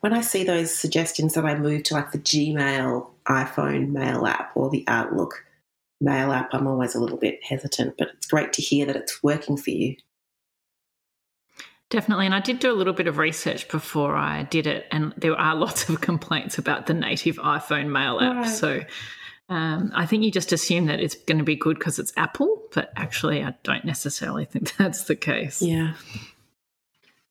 When 0.00 0.12
I 0.12 0.20
see 0.20 0.44
those 0.44 0.74
suggestions 0.74 1.34
that 1.34 1.46
I 1.46 1.54
move 1.56 1.84
to 1.84 1.94
like 1.94 2.12
the 2.12 2.18
Gmail 2.18 3.08
iPhone 3.28 3.90
mail 3.90 4.26
app 4.26 4.52
or 4.54 4.68
the 4.68 4.84
Outlook 4.88 5.44
mail 6.00 6.32
app, 6.32 6.50
I'm 6.52 6.66
always 6.66 6.94
a 6.94 7.00
little 7.00 7.16
bit 7.16 7.38
hesitant, 7.42 7.94
but 7.96 8.08
it's 8.08 8.26
great 8.26 8.52
to 8.54 8.62
hear 8.62 8.86
that 8.86 8.96
it's 8.96 9.22
working 9.22 9.56
for 9.56 9.70
you. 9.70 9.96
Definitely. 11.94 12.26
And 12.26 12.34
I 12.34 12.40
did 12.40 12.58
do 12.58 12.72
a 12.72 12.74
little 12.74 12.92
bit 12.92 13.06
of 13.06 13.18
research 13.18 13.68
before 13.68 14.16
I 14.16 14.42
did 14.42 14.66
it, 14.66 14.86
and 14.90 15.14
there 15.16 15.38
are 15.38 15.54
lots 15.54 15.88
of 15.88 16.00
complaints 16.00 16.58
about 16.58 16.86
the 16.86 16.94
native 16.94 17.36
iPhone 17.36 17.86
mail 17.86 18.18
app. 18.20 18.36
Right. 18.36 18.48
So 18.48 18.80
um, 19.48 19.92
I 19.94 20.04
think 20.04 20.24
you 20.24 20.32
just 20.32 20.50
assume 20.52 20.86
that 20.86 20.98
it's 20.98 21.14
going 21.14 21.38
to 21.38 21.44
be 21.44 21.54
good 21.54 21.78
because 21.78 22.00
it's 22.00 22.12
Apple, 22.16 22.62
but 22.74 22.92
actually, 22.96 23.44
I 23.44 23.54
don't 23.62 23.84
necessarily 23.84 24.44
think 24.44 24.76
that's 24.78 25.04
the 25.04 25.14
case. 25.14 25.62
Yeah. 25.62 25.94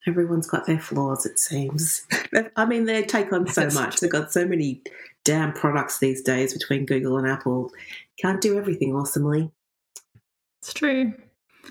Everyone's 0.06 0.46
got 0.46 0.64
their 0.64 0.78
flaws, 0.78 1.26
it 1.26 1.38
seems. 1.38 2.06
I 2.56 2.64
mean, 2.64 2.86
they 2.86 3.02
take 3.02 3.34
on 3.34 3.46
so 3.46 3.62
that's 3.62 3.74
much. 3.74 4.00
They've 4.00 4.10
got 4.10 4.32
so 4.32 4.46
many 4.46 4.82
damn 5.24 5.52
products 5.52 5.98
these 5.98 6.22
days 6.22 6.54
between 6.54 6.86
Google 6.86 7.18
and 7.18 7.28
Apple. 7.28 7.70
Can't 8.18 8.40
do 8.40 8.56
everything 8.56 8.94
awesomely. 8.94 9.50
It's 10.60 10.72
true. 10.72 11.12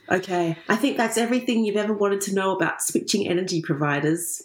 Okay, 0.09 0.57
I 0.67 0.75
think 0.75 0.97
that's 0.97 1.17
everything 1.17 1.65
you've 1.65 1.75
ever 1.77 1.93
wanted 1.93 2.21
to 2.21 2.35
know 2.35 2.55
about 2.55 2.81
switching 2.81 3.27
energy 3.27 3.61
providers. 3.61 4.41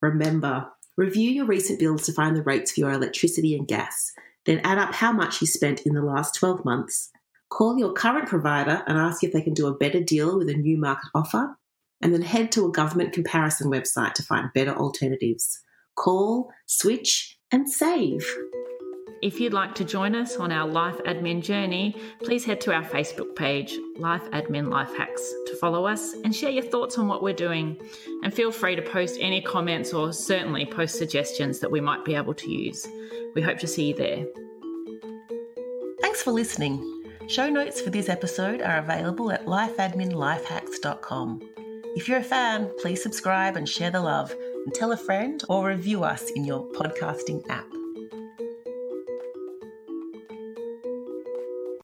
Remember, 0.00 0.68
review 0.96 1.30
your 1.30 1.46
recent 1.46 1.78
bills 1.78 2.06
to 2.06 2.12
find 2.12 2.36
the 2.36 2.42
rates 2.42 2.72
for 2.72 2.80
your 2.80 2.90
electricity 2.90 3.54
and 3.54 3.66
gas. 3.66 4.12
Then 4.46 4.60
add 4.64 4.78
up 4.78 4.94
how 4.94 5.12
much 5.12 5.40
you 5.40 5.46
spent 5.46 5.82
in 5.82 5.94
the 5.94 6.02
last 6.02 6.34
12 6.34 6.64
months. 6.64 7.10
Call 7.50 7.78
your 7.78 7.92
current 7.92 8.28
provider 8.28 8.82
and 8.86 8.98
ask 8.98 9.24
if 9.24 9.32
they 9.32 9.42
can 9.42 9.54
do 9.54 9.66
a 9.66 9.76
better 9.76 10.00
deal 10.00 10.38
with 10.38 10.48
a 10.48 10.54
new 10.54 10.78
market 10.78 11.08
offer. 11.14 11.56
And 12.00 12.14
then 12.14 12.22
head 12.22 12.52
to 12.52 12.66
a 12.66 12.72
government 12.72 13.12
comparison 13.12 13.70
website 13.70 14.14
to 14.14 14.22
find 14.22 14.52
better 14.54 14.72
alternatives. 14.72 15.60
Call, 15.96 16.50
switch, 16.66 17.38
and 17.50 17.68
save. 17.68 18.24
If 19.20 19.40
you'd 19.40 19.52
like 19.52 19.74
to 19.76 19.84
join 19.84 20.14
us 20.14 20.36
on 20.36 20.52
our 20.52 20.68
life 20.68 20.96
admin 20.98 21.42
journey, 21.42 21.96
please 22.22 22.44
head 22.44 22.60
to 22.62 22.72
our 22.72 22.84
Facebook 22.84 23.34
page, 23.34 23.76
Life 23.96 24.22
Admin 24.30 24.70
Life 24.70 24.96
Hacks, 24.96 25.22
to 25.46 25.56
follow 25.56 25.86
us 25.86 26.14
and 26.22 26.32
share 26.34 26.50
your 26.50 26.62
thoughts 26.62 26.98
on 26.98 27.08
what 27.08 27.20
we're 27.20 27.32
doing. 27.34 27.76
And 28.22 28.32
feel 28.32 28.52
free 28.52 28.76
to 28.76 28.82
post 28.82 29.18
any 29.20 29.40
comments 29.40 29.92
or 29.92 30.12
certainly 30.12 30.64
post 30.66 30.96
suggestions 30.96 31.58
that 31.58 31.70
we 31.70 31.80
might 31.80 32.04
be 32.04 32.14
able 32.14 32.34
to 32.34 32.48
use. 32.48 32.86
We 33.34 33.42
hope 33.42 33.58
to 33.58 33.66
see 33.66 33.88
you 33.88 33.94
there. 33.94 34.24
Thanks 36.00 36.22
for 36.22 36.30
listening. 36.30 37.02
Show 37.26 37.50
notes 37.50 37.80
for 37.80 37.90
this 37.90 38.08
episode 38.08 38.62
are 38.62 38.78
available 38.78 39.32
at 39.32 39.46
lifeadminlifehacks.com. 39.46 41.40
If 41.96 42.08
you're 42.08 42.18
a 42.18 42.22
fan, 42.22 42.70
please 42.80 43.02
subscribe 43.02 43.56
and 43.56 43.68
share 43.68 43.90
the 43.90 44.00
love 44.00 44.32
and 44.64 44.72
tell 44.72 44.92
a 44.92 44.96
friend 44.96 45.42
or 45.48 45.66
review 45.66 46.04
us 46.04 46.30
in 46.36 46.44
your 46.44 46.64
podcasting 46.72 47.44
app. 47.50 47.66